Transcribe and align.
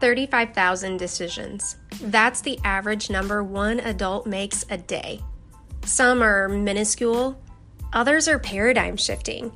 35,000 0.00 0.96
decisions. 0.96 1.76
That's 2.02 2.40
the 2.40 2.58
average 2.64 3.10
number 3.10 3.42
one 3.42 3.80
adult 3.80 4.26
makes 4.26 4.64
a 4.70 4.78
day. 4.78 5.20
Some 5.84 6.22
are 6.22 6.48
minuscule, 6.48 7.40
others 7.92 8.28
are 8.28 8.38
paradigm 8.38 8.96
shifting. 8.96 9.52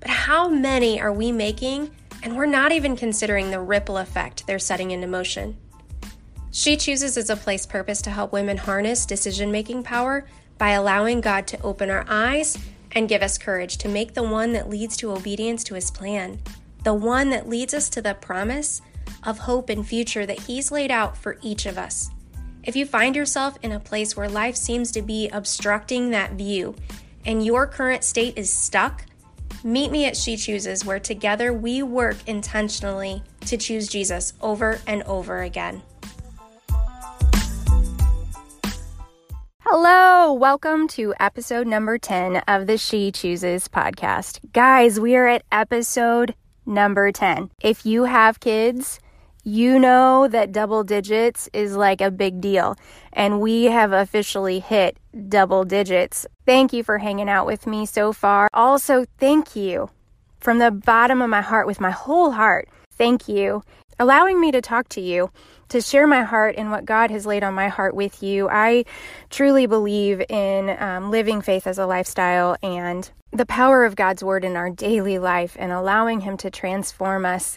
But 0.00 0.10
how 0.10 0.48
many 0.48 1.00
are 1.00 1.12
we 1.12 1.32
making, 1.32 1.90
and 2.22 2.36
we're 2.36 2.46
not 2.46 2.72
even 2.72 2.96
considering 2.96 3.50
the 3.50 3.60
ripple 3.60 3.98
effect 3.98 4.46
they're 4.46 4.58
setting 4.58 4.90
into 4.90 5.06
motion? 5.06 5.56
She 6.50 6.76
Chooses 6.76 7.16
is 7.16 7.30
a 7.30 7.36
place 7.36 7.66
purpose 7.66 8.00
to 8.02 8.10
help 8.10 8.32
women 8.32 8.58
harness 8.58 9.06
decision 9.06 9.50
making 9.50 9.82
power 9.82 10.26
by 10.56 10.70
allowing 10.70 11.20
God 11.20 11.48
to 11.48 11.60
open 11.62 11.90
our 11.90 12.04
eyes 12.08 12.56
and 12.92 13.08
give 13.08 13.22
us 13.22 13.38
courage 13.38 13.76
to 13.78 13.88
make 13.88 14.14
the 14.14 14.22
one 14.22 14.52
that 14.52 14.70
leads 14.70 14.96
to 14.98 15.10
obedience 15.10 15.64
to 15.64 15.74
his 15.74 15.90
plan, 15.90 16.40
the 16.84 16.94
one 16.94 17.30
that 17.30 17.48
leads 17.48 17.74
us 17.74 17.88
to 17.90 18.00
the 18.00 18.14
promise 18.14 18.80
of 19.24 19.38
hope 19.38 19.68
and 19.68 19.86
future 19.86 20.26
that 20.26 20.40
he's 20.40 20.70
laid 20.70 20.90
out 20.90 21.16
for 21.16 21.38
each 21.42 21.66
of 21.66 21.78
us. 21.78 22.10
If 22.62 22.76
you 22.76 22.86
find 22.86 23.14
yourself 23.14 23.58
in 23.62 23.72
a 23.72 23.80
place 23.80 24.16
where 24.16 24.28
life 24.28 24.56
seems 24.56 24.90
to 24.92 25.02
be 25.02 25.28
obstructing 25.28 26.10
that 26.10 26.32
view 26.32 26.74
and 27.26 27.44
your 27.44 27.66
current 27.66 28.04
state 28.04 28.38
is 28.38 28.50
stuck, 28.50 29.04
meet 29.62 29.90
me 29.90 30.06
at 30.06 30.16
She 30.16 30.36
Chooses, 30.36 30.84
where 30.84 31.00
together 31.00 31.52
we 31.52 31.82
work 31.82 32.16
intentionally 32.26 33.22
to 33.46 33.56
choose 33.56 33.88
Jesus 33.88 34.34
over 34.40 34.80
and 34.86 35.02
over 35.04 35.42
again. 35.42 35.82
Hello, 39.60 40.32
welcome 40.32 40.86
to 40.88 41.14
episode 41.18 41.66
number 41.66 41.98
10 41.98 42.36
of 42.46 42.66
the 42.66 42.78
She 42.78 43.10
Chooses 43.10 43.66
podcast. 43.68 44.38
Guys, 44.52 45.00
we 45.00 45.16
are 45.16 45.26
at 45.26 45.42
episode 45.50 46.34
number 46.66 47.10
10. 47.10 47.50
If 47.60 47.84
you 47.84 48.04
have 48.04 48.40
kids, 48.40 49.00
you 49.44 49.78
know 49.78 50.26
that 50.28 50.52
double 50.52 50.82
digits 50.82 51.48
is 51.52 51.76
like 51.76 52.00
a 52.00 52.10
big 52.10 52.40
deal, 52.40 52.76
and 53.12 53.40
we 53.40 53.64
have 53.64 53.92
officially 53.92 54.58
hit 54.58 54.96
double 55.28 55.64
digits. 55.64 56.26
Thank 56.46 56.72
you 56.72 56.82
for 56.82 56.98
hanging 56.98 57.28
out 57.28 57.46
with 57.46 57.66
me 57.66 57.86
so 57.86 58.12
far. 58.12 58.48
Also, 58.54 59.04
thank 59.18 59.54
you 59.54 59.90
from 60.40 60.58
the 60.58 60.70
bottom 60.70 61.22
of 61.22 61.30
my 61.30 61.42
heart, 61.42 61.66
with 61.66 61.80
my 61.80 61.90
whole 61.90 62.32
heart. 62.32 62.68
Thank 62.96 63.28
you, 63.28 63.62
allowing 63.98 64.40
me 64.40 64.52
to 64.52 64.60
talk 64.60 64.88
to 64.90 65.00
you 65.00 65.30
to 65.68 65.80
share 65.80 66.06
my 66.06 66.22
heart 66.22 66.54
and 66.56 66.70
what 66.70 66.84
God 66.84 67.10
has 67.10 67.26
laid 67.26 67.42
on 67.42 67.54
my 67.54 67.68
heart 67.68 67.94
with 67.94 68.22
you. 68.22 68.48
I 68.48 68.84
truly 69.30 69.66
believe 69.66 70.22
in 70.28 70.76
um, 70.78 71.10
living 71.10 71.42
faith 71.42 71.66
as 71.66 71.78
a 71.78 71.86
lifestyle 71.86 72.56
and 72.62 73.10
the 73.32 73.46
power 73.46 73.84
of 73.84 73.96
God's 73.96 74.22
word 74.22 74.44
in 74.44 74.56
our 74.56 74.70
daily 74.70 75.18
life 75.18 75.56
and 75.58 75.72
allowing 75.72 76.20
Him 76.20 76.36
to 76.38 76.50
transform 76.50 77.26
us 77.26 77.56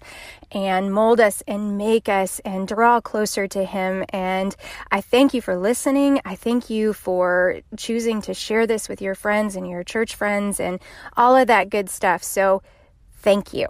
and 0.51 0.91
mold 0.91 1.19
us 1.19 1.43
and 1.47 1.77
make 1.77 2.09
us 2.09 2.39
and 2.39 2.67
draw 2.67 2.99
closer 2.99 3.47
to 3.49 3.63
Him. 3.63 4.03
And 4.09 4.55
I 4.89 5.01
thank 5.01 5.35
you 5.35 5.41
for 5.41 5.55
listening. 5.55 6.19
I 6.25 6.35
thank 6.35 6.69
you 6.71 6.93
for 6.93 7.59
choosing 7.77 8.21
to 8.23 8.33
share 8.33 8.65
this 8.65 8.89
with 8.89 9.01
your 9.01 9.13
friends 9.13 9.55
and 9.55 9.69
your 9.69 9.83
church 9.83 10.15
friends 10.15 10.59
and 10.59 10.79
all 11.15 11.35
of 11.35 11.47
that 11.47 11.69
good 11.69 11.89
stuff. 11.89 12.23
So, 12.23 12.63
thank 13.19 13.53
you. 13.53 13.67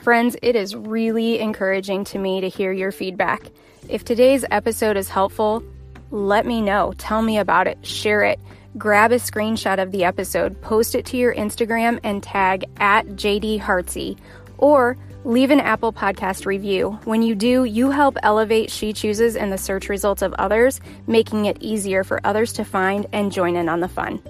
Friends, 0.00 0.34
it 0.40 0.56
is 0.56 0.74
really 0.74 1.40
encouraging 1.40 2.04
to 2.04 2.18
me 2.18 2.40
to 2.40 2.48
hear 2.48 2.72
your 2.72 2.90
feedback. 2.90 3.50
If 3.86 4.02
today's 4.02 4.46
episode 4.50 4.96
is 4.96 5.10
helpful, 5.10 5.62
let 6.10 6.46
me 6.46 6.62
know. 6.62 6.94
Tell 6.96 7.20
me 7.20 7.36
about 7.36 7.66
it. 7.66 7.84
Share 7.84 8.22
it. 8.22 8.40
Grab 8.78 9.12
a 9.12 9.16
screenshot 9.16 9.82
of 9.82 9.92
the 9.92 10.04
episode, 10.04 10.58
post 10.62 10.94
it 10.94 11.04
to 11.06 11.18
your 11.18 11.34
Instagram, 11.34 12.00
and 12.02 12.22
tag 12.22 12.64
at 12.78 13.08
JD 13.08 13.60
Hartsey. 13.60 14.16
Or 14.56 14.96
leave 15.24 15.50
an 15.50 15.60
Apple 15.60 15.92
Podcast 15.92 16.46
review. 16.46 16.98
When 17.04 17.20
you 17.20 17.34
do, 17.34 17.64
you 17.64 17.90
help 17.90 18.16
elevate 18.22 18.70
She 18.70 18.94
Chooses 18.94 19.36
and 19.36 19.52
the 19.52 19.58
search 19.58 19.90
results 19.90 20.22
of 20.22 20.32
others, 20.34 20.80
making 21.06 21.44
it 21.44 21.58
easier 21.60 22.04
for 22.04 22.22
others 22.24 22.54
to 22.54 22.64
find 22.64 23.06
and 23.12 23.30
join 23.30 23.54
in 23.54 23.68
on 23.68 23.80
the 23.80 23.88
fun. 23.88 24.22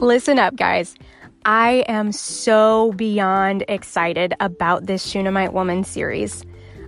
Listen 0.00 0.38
up, 0.38 0.54
guys. 0.54 0.94
I 1.44 1.84
am 1.88 2.12
so 2.12 2.92
beyond 2.92 3.64
excited 3.66 4.32
about 4.38 4.86
this 4.86 5.04
Shunammite 5.04 5.52
Woman 5.52 5.82
series. 5.82 6.44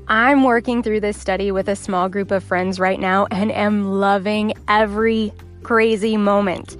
I'm 0.06 0.44
working 0.44 0.80
through 0.80 1.00
this 1.00 1.18
study 1.18 1.50
with 1.50 1.68
a 1.68 1.74
small 1.74 2.08
group 2.08 2.30
of 2.30 2.44
friends 2.44 2.78
right 2.78 3.00
now 3.00 3.26
and 3.32 3.50
am 3.50 3.98
loving 3.98 4.52
every 4.68 5.32
crazy 5.64 6.16
moment. 6.16 6.76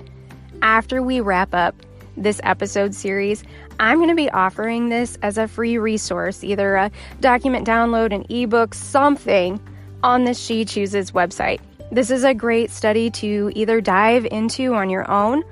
After 0.63 1.03
we 1.03 1.21
wrap 1.21 1.53
up 1.53 1.75
this 2.17 2.41
episode 2.45 2.95
series, 2.95 3.43
I'm 3.81 3.99
going 3.99 4.09
to 4.09 4.15
be 4.15 4.31
offering 4.31 4.89
this 4.89 5.19
as 5.23 5.37
a 5.37 5.49
free 5.49 5.79
resource, 5.79 6.45
either 6.45 6.77
a 6.77 6.93
document 7.19 7.67
download, 7.67 8.15
an 8.15 8.25
ebook, 8.29 8.75
something 8.75 9.61
on 10.05 10.23
the 10.25 10.35
She 10.35 10.65
Chooses 10.65 11.11
website. 11.11 11.59
This 11.91 12.09
is 12.09 12.23
a 12.23 12.35
great 12.35 12.71
study 12.71 13.11
to 13.11 13.51
either 13.57 13.81
dive 13.81 14.27
into 14.27 14.75
on 14.75 14.91
your 14.91 15.11
own 15.11 15.43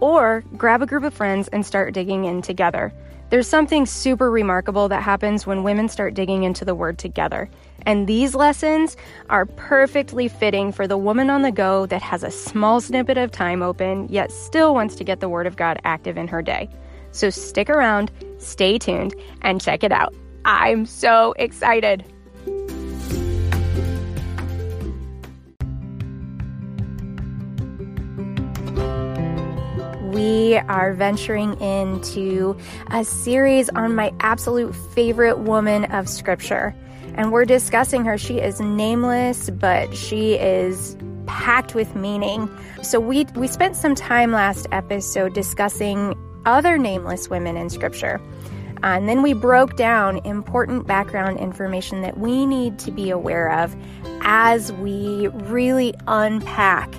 or 0.00 0.44
grab 0.56 0.82
a 0.82 0.86
group 0.86 1.04
of 1.04 1.14
friends 1.14 1.48
and 1.48 1.64
start 1.64 1.94
digging 1.94 2.24
in 2.24 2.42
together. 2.42 2.92
There's 3.30 3.46
something 3.46 3.84
super 3.84 4.30
remarkable 4.30 4.88
that 4.88 5.02
happens 5.02 5.46
when 5.46 5.62
women 5.62 5.88
start 5.88 6.14
digging 6.14 6.44
into 6.44 6.64
the 6.64 6.74
Word 6.74 6.96
together. 6.96 7.50
And 7.82 8.06
these 8.06 8.34
lessons 8.34 8.96
are 9.28 9.44
perfectly 9.44 10.28
fitting 10.28 10.72
for 10.72 10.86
the 10.86 10.96
woman 10.96 11.28
on 11.28 11.42
the 11.42 11.52
go 11.52 11.84
that 11.86 12.00
has 12.00 12.22
a 12.22 12.30
small 12.30 12.80
snippet 12.80 13.18
of 13.18 13.30
time 13.30 13.62
open, 13.62 14.08
yet 14.08 14.32
still 14.32 14.72
wants 14.72 14.94
to 14.96 15.04
get 15.04 15.20
the 15.20 15.28
Word 15.28 15.46
of 15.46 15.56
God 15.56 15.78
active 15.84 16.16
in 16.16 16.26
her 16.28 16.40
day. 16.40 16.70
So 17.12 17.28
stick 17.28 17.68
around, 17.68 18.10
stay 18.38 18.78
tuned, 18.78 19.14
and 19.42 19.60
check 19.60 19.84
it 19.84 19.92
out. 19.92 20.14
I'm 20.46 20.86
so 20.86 21.34
excited. 21.38 22.04
We 30.18 30.56
are 30.56 30.94
venturing 30.94 31.54
into 31.60 32.56
a 32.90 33.04
series 33.04 33.68
on 33.68 33.94
my 33.94 34.12
absolute 34.18 34.74
favorite 34.74 35.38
woman 35.38 35.84
of 35.84 36.08
Scripture. 36.08 36.74
And 37.14 37.30
we're 37.30 37.44
discussing 37.44 38.04
her. 38.04 38.18
She 38.18 38.40
is 38.40 38.58
nameless, 38.60 39.48
but 39.48 39.96
she 39.96 40.34
is 40.34 40.96
packed 41.26 41.76
with 41.76 41.94
meaning. 41.94 42.50
So 42.82 42.98
we 42.98 43.26
we 43.36 43.46
spent 43.46 43.76
some 43.76 43.94
time 43.94 44.32
last 44.32 44.66
episode 44.72 45.34
discussing 45.34 46.16
other 46.44 46.78
nameless 46.78 47.30
women 47.30 47.56
in 47.56 47.70
Scripture. 47.70 48.20
Uh, 48.82 48.98
and 48.98 49.08
then 49.08 49.22
we 49.22 49.34
broke 49.34 49.76
down 49.76 50.18
important 50.24 50.88
background 50.88 51.38
information 51.38 52.02
that 52.02 52.18
we 52.18 52.44
need 52.44 52.80
to 52.80 52.90
be 52.90 53.10
aware 53.10 53.52
of 53.52 53.76
as 54.22 54.72
we 54.72 55.28
really 55.28 55.94
unpack 56.08 56.92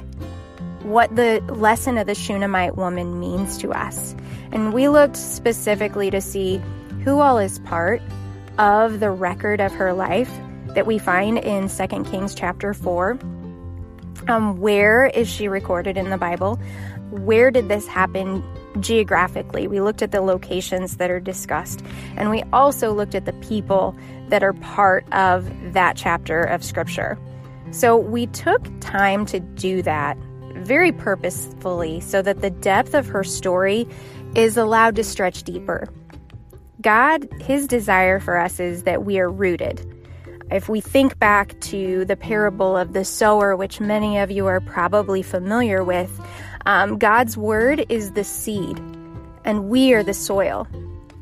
what 0.83 1.15
the 1.15 1.41
lesson 1.49 1.97
of 1.97 2.07
the 2.07 2.15
Shunammite 2.15 2.77
woman 2.77 3.19
means 3.19 3.57
to 3.59 3.71
us. 3.71 4.15
And 4.51 4.73
we 4.73 4.87
looked 4.87 5.17
specifically 5.17 6.09
to 6.11 6.21
see 6.21 6.61
who 7.03 7.19
all 7.19 7.37
is 7.37 7.59
part 7.59 8.01
of 8.57 8.99
the 8.99 9.11
record 9.11 9.61
of 9.61 9.71
her 9.73 9.93
life 9.93 10.31
that 10.75 10.85
we 10.85 10.97
find 10.99 11.37
in 11.39 11.69
2 11.69 12.03
Kings 12.03 12.35
chapter 12.35 12.73
4. 12.73 13.17
Um, 14.27 14.57
where 14.57 15.07
is 15.07 15.27
she 15.27 15.47
recorded 15.47 15.97
in 15.97 16.09
the 16.09 16.17
Bible? 16.17 16.59
Where 17.09 17.49
did 17.49 17.69
this 17.69 17.87
happen 17.87 18.43
geographically? 18.79 19.67
We 19.67 19.81
looked 19.81 20.01
at 20.01 20.11
the 20.11 20.21
locations 20.21 20.97
that 20.97 21.09
are 21.09 21.19
discussed, 21.19 21.83
and 22.15 22.29
we 22.29 22.43
also 22.53 22.93
looked 22.93 23.15
at 23.15 23.25
the 23.25 23.33
people 23.33 23.95
that 24.27 24.43
are 24.43 24.53
part 24.53 25.11
of 25.11 25.49
that 25.73 25.95
chapter 25.95 26.43
of 26.43 26.63
Scripture. 26.63 27.17
So 27.71 27.97
we 27.97 28.27
took 28.27 28.61
time 28.79 29.25
to 29.27 29.39
do 29.39 29.81
that 29.83 30.17
very 30.69 30.91
purposefully 30.91 31.99
so 31.99 32.21
that 32.21 32.41
the 32.41 32.51
depth 32.51 32.93
of 32.93 33.07
her 33.07 33.23
story 33.23 33.87
is 34.35 34.55
allowed 34.55 34.95
to 34.95 35.03
stretch 35.03 35.41
deeper. 35.41 35.89
God, 36.79 37.27
His 37.41 37.65
desire 37.65 38.19
for 38.19 38.37
us 38.37 38.59
is 38.59 38.83
that 38.83 39.03
we 39.03 39.17
are 39.17 39.31
rooted. 39.31 39.83
If 40.51 40.69
we 40.69 40.79
think 40.79 41.17
back 41.17 41.59
to 41.61 42.05
the 42.05 42.15
parable 42.15 42.77
of 42.77 42.93
the 42.93 43.03
sower, 43.03 43.55
which 43.55 43.81
many 43.81 44.19
of 44.19 44.29
you 44.29 44.45
are 44.45 44.61
probably 44.61 45.23
familiar 45.23 45.83
with, 45.83 46.21
um, 46.67 46.99
God's 46.99 47.35
word 47.35 47.83
is 47.89 48.11
the 48.11 48.23
seed, 48.23 48.77
and 49.43 49.69
we 49.69 49.93
are 49.93 50.03
the 50.03 50.13
soil. 50.13 50.67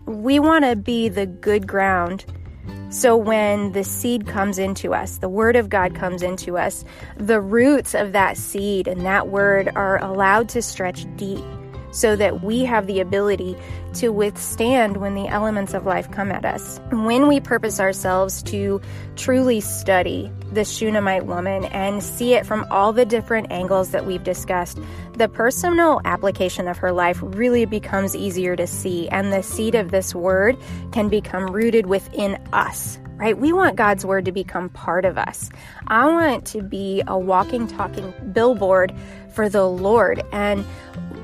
We 0.05 0.39
want 0.39 0.65
to 0.65 0.75
be 0.75 1.07
the 1.07 1.25
good 1.25 1.67
ground 1.67 2.25
so 2.89 3.17
when 3.17 3.73
the 3.73 3.83
seed 3.83 4.27
comes 4.27 4.57
into 4.57 4.93
us, 4.93 5.17
the 5.17 5.27
word 5.27 5.55
of 5.55 5.69
God 5.69 5.93
comes 5.93 6.23
into 6.23 6.57
us, 6.57 6.85
the 7.17 7.41
roots 7.41 7.93
of 7.93 8.13
that 8.13 8.37
seed 8.37 8.87
and 8.87 9.05
that 9.05 9.27
word 9.27 9.69
are 9.75 10.01
allowed 10.01 10.47
to 10.49 10.61
stretch 10.61 11.05
deep 11.17 11.43
so 11.91 12.15
that 12.15 12.43
we 12.43 12.63
have 12.63 12.87
the 12.87 12.99
ability 12.99 13.57
to 13.99 14.09
withstand 14.09 14.97
when 14.97 15.15
the 15.15 15.27
elements 15.27 15.73
of 15.73 15.85
life 15.85 16.09
come 16.11 16.31
at 16.31 16.45
us. 16.45 16.79
When 16.91 17.27
we 17.27 17.39
purpose 17.39 17.79
ourselves 17.79 18.43
to 18.43 18.81
truly 19.15 19.59
study 19.59 20.31
the 20.51 20.63
Shunammite 20.63 21.25
woman 21.25 21.65
and 21.65 22.03
see 22.03 22.33
it 22.33 22.45
from 22.45 22.65
all 22.71 22.93
the 22.93 23.05
different 23.05 23.51
angles 23.51 23.91
that 23.91 24.05
we've 24.05 24.23
discussed, 24.23 24.79
the 25.13 25.27
personal 25.27 26.01
application 26.05 26.67
of 26.67 26.77
her 26.77 26.91
life 26.91 27.19
really 27.21 27.65
becomes 27.65 28.15
easier 28.15 28.55
to 28.55 28.67
see, 28.67 29.09
and 29.09 29.33
the 29.33 29.41
seed 29.41 29.75
of 29.75 29.91
this 29.91 30.13
word 30.13 30.57
can 30.91 31.09
become 31.09 31.47
rooted 31.47 31.87
within 31.87 32.35
us 32.53 32.99
right? 33.17 33.37
We 33.37 33.51
want 33.51 33.75
God's 33.75 34.05
word 34.05 34.25
to 34.25 34.31
become 34.31 34.69
part 34.69 35.05
of 35.05 35.17
us. 35.17 35.49
I 35.87 36.07
want 36.07 36.45
to 36.47 36.61
be 36.61 37.03
a 37.07 37.17
walking, 37.17 37.67
talking 37.67 38.13
billboard 38.31 38.93
for 39.33 39.49
the 39.49 39.67
Lord. 39.67 40.23
And 40.31 40.65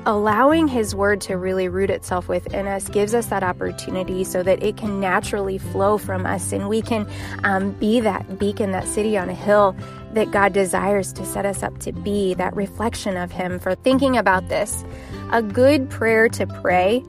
allowing 0.06 0.68
His 0.68 0.94
word 0.94 1.20
to 1.22 1.36
really 1.36 1.68
root 1.68 1.90
itself 1.90 2.28
within 2.28 2.66
us 2.66 2.88
gives 2.88 3.14
us 3.14 3.26
that 3.26 3.42
opportunity 3.42 4.24
so 4.24 4.42
that 4.42 4.62
it 4.62 4.76
can 4.76 5.00
naturally 5.00 5.58
flow 5.58 5.98
from 5.98 6.26
us 6.26 6.52
and 6.52 6.68
we 6.68 6.82
can 6.82 7.08
um, 7.42 7.72
be 7.72 8.00
that 8.00 8.38
beacon, 8.38 8.72
that 8.72 8.86
city 8.86 9.16
on 9.16 9.28
a 9.28 9.34
hill 9.34 9.76
that 10.12 10.30
God 10.30 10.52
desires 10.52 11.12
to 11.14 11.24
set 11.24 11.46
us 11.46 11.62
up 11.62 11.78
to 11.78 11.92
be, 11.92 12.34
that 12.34 12.54
reflection 12.54 13.16
of 13.16 13.32
Him. 13.32 13.58
For 13.58 13.74
thinking 13.74 14.16
about 14.16 14.48
this, 14.48 14.84
a 15.32 15.42
good 15.42 15.90
prayer 15.90 16.28
to 16.30 16.46
pray, 16.46 17.02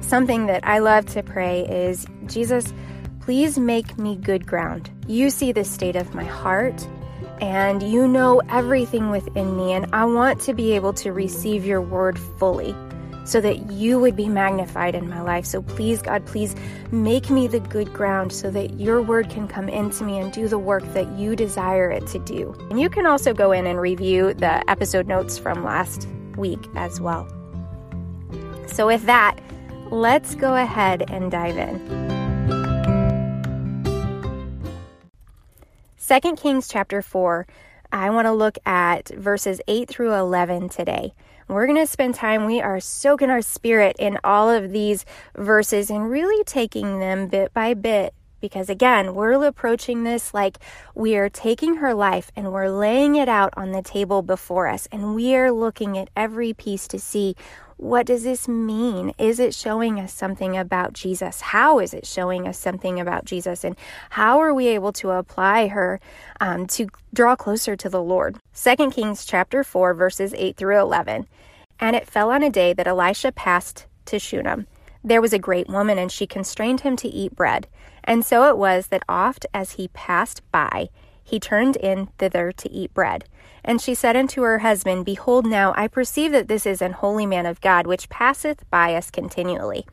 something 0.00 0.46
that 0.46 0.66
I 0.66 0.78
love 0.78 1.06
to 1.06 1.22
pray 1.22 1.66
is 1.66 2.06
Jesus 2.26 2.72
Please 3.26 3.58
make 3.58 3.98
me 3.98 4.14
good 4.14 4.46
ground. 4.46 4.88
You 5.08 5.30
see 5.30 5.50
the 5.50 5.64
state 5.64 5.96
of 5.96 6.14
my 6.14 6.22
heart, 6.22 6.86
and 7.40 7.82
you 7.82 8.06
know 8.06 8.40
everything 8.48 9.10
within 9.10 9.56
me, 9.56 9.72
and 9.72 9.92
I 9.92 10.04
want 10.04 10.40
to 10.42 10.54
be 10.54 10.74
able 10.74 10.92
to 10.92 11.10
receive 11.10 11.66
your 11.66 11.82
word 11.82 12.20
fully 12.38 12.72
so 13.24 13.40
that 13.40 13.72
you 13.72 13.98
would 13.98 14.14
be 14.14 14.28
magnified 14.28 14.94
in 14.94 15.10
my 15.10 15.22
life. 15.22 15.44
So 15.44 15.60
please, 15.60 16.00
God, 16.02 16.24
please 16.24 16.54
make 16.92 17.28
me 17.28 17.48
the 17.48 17.58
good 17.58 17.92
ground 17.92 18.32
so 18.32 18.48
that 18.52 18.78
your 18.78 19.02
word 19.02 19.28
can 19.28 19.48
come 19.48 19.68
into 19.68 20.04
me 20.04 20.20
and 20.20 20.32
do 20.32 20.46
the 20.46 20.60
work 20.60 20.84
that 20.94 21.10
you 21.18 21.34
desire 21.34 21.90
it 21.90 22.06
to 22.06 22.20
do. 22.20 22.54
And 22.70 22.80
you 22.80 22.88
can 22.88 23.06
also 23.06 23.34
go 23.34 23.50
in 23.50 23.66
and 23.66 23.80
review 23.80 24.34
the 24.34 24.70
episode 24.70 25.08
notes 25.08 25.36
from 25.36 25.64
last 25.64 26.06
week 26.36 26.64
as 26.76 27.00
well. 27.00 27.26
So, 28.68 28.86
with 28.86 29.02
that, 29.06 29.40
let's 29.90 30.36
go 30.36 30.54
ahead 30.54 31.10
and 31.10 31.28
dive 31.28 31.56
in. 31.56 32.15
2 36.06 36.36
Kings 36.36 36.68
chapter 36.68 37.02
4, 37.02 37.48
I 37.90 38.10
want 38.10 38.26
to 38.26 38.32
look 38.32 38.58
at 38.64 39.08
verses 39.08 39.60
8 39.66 39.88
through 39.88 40.14
11 40.14 40.68
today. 40.68 41.14
We're 41.48 41.66
going 41.66 41.80
to 41.80 41.86
spend 41.86 42.14
time, 42.14 42.46
we 42.46 42.60
are 42.60 42.78
soaking 42.78 43.28
our 43.28 43.42
spirit 43.42 43.96
in 43.98 44.16
all 44.22 44.48
of 44.48 44.70
these 44.70 45.04
verses 45.36 45.90
and 45.90 46.08
really 46.08 46.44
taking 46.44 47.00
them 47.00 47.26
bit 47.26 47.52
by 47.52 47.74
bit. 47.74 48.14
Because 48.40 48.70
again, 48.70 49.16
we're 49.16 49.44
approaching 49.44 50.04
this 50.04 50.32
like 50.32 50.58
we 50.94 51.16
are 51.16 51.28
taking 51.28 51.76
her 51.76 51.92
life 51.92 52.30
and 52.36 52.52
we're 52.52 52.68
laying 52.68 53.16
it 53.16 53.28
out 53.28 53.52
on 53.56 53.72
the 53.72 53.82
table 53.82 54.22
before 54.22 54.68
us, 54.68 54.86
and 54.92 55.16
we 55.16 55.34
are 55.34 55.50
looking 55.50 55.98
at 55.98 56.10
every 56.14 56.52
piece 56.52 56.86
to 56.88 57.00
see 57.00 57.34
what 57.76 58.06
does 58.06 58.22
this 58.22 58.48
mean? 58.48 59.12
Is 59.18 59.38
it 59.38 59.54
showing 59.54 60.00
us 60.00 60.12
something 60.12 60.56
about 60.56 60.94
Jesus? 60.94 61.40
How 61.42 61.78
is 61.78 61.92
it 61.92 62.06
showing 62.06 62.48
us 62.48 62.58
something 62.58 62.98
about 62.98 63.26
Jesus? 63.26 63.64
And 63.64 63.76
how 64.10 64.40
are 64.40 64.54
we 64.54 64.68
able 64.68 64.92
to 64.94 65.10
apply 65.10 65.68
her 65.68 66.00
um, 66.40 66.66
to 66.68 66.88
draw 67.12 67.36
closer 67.36 67.76
to 67.76 67.88
the 67.88 68.02
Lord? 68.02 68.38
2 68.54 68.90
Kings 68.90 69.26
chapter 69.26 69.62
4, 69.62 69.92
verses 69.92 70.32
8 70.34 70.56
through 70.56 70.80
11. 70.80 71.26
And 71.78 71.94
it 71.94 72.06
fell 72.06 72.30
on 72.30 72.42
a 72.42 72.50
day 72.50 72.72
that 72.72 72.86
Elisha 72.86 73.32
passed 73.32 73.86
to 74.06 74.18
Shunem. 74.18 74.66
There 75.04 75.20
was 75.20 75.34
a 75.34 75.38
great 75.38 75.68
woman, 75.68 75.98
and 75.98 76.10
she 76.10 76.26
constrained 76.26 76.80
him 76.80 76.96
to 76.96 77.08
eat 77.08 77.36
bread. 77.36 77.68
And 78.02 78.24
so 78.24 78.48
it 78.48 78.56
was 78.56 78.86
that 78.86 79.04
oft 79.08 79.44
as 79.52 79.72
he 79.72 79.88
passed 79.88 80.40
by, 80.50 80.88
he 81.22 81.38
turned 81.38 81.76
in 81.76 82.06
thither 82.18 82.52
to 82.52 82.70
eat 82.70 82.94
bread. 82.94 83.24
And 83.66 83.80
she 83.80 83.96
said 83.96 84.16
unto 84.16 84.42
her 84.42 84.60
husband, 84.60 85.04
Behold, 85.04 85.44
now 85.44 85.74
I 85.76 85.88
perceive 85.88 86.30
that 86.32 86.46
this 86.46 86.64
is 86.64 86.80
an 86.80 86.92
holy 86.92 87.26
man 87.26 87.46
of 87.46 87.60
God, 87.60 87.86
which 87.86 88.08
passeth 88.08 88.64
by 88.70 88.94
us 88.94 89.10
continually. 89.10 89.84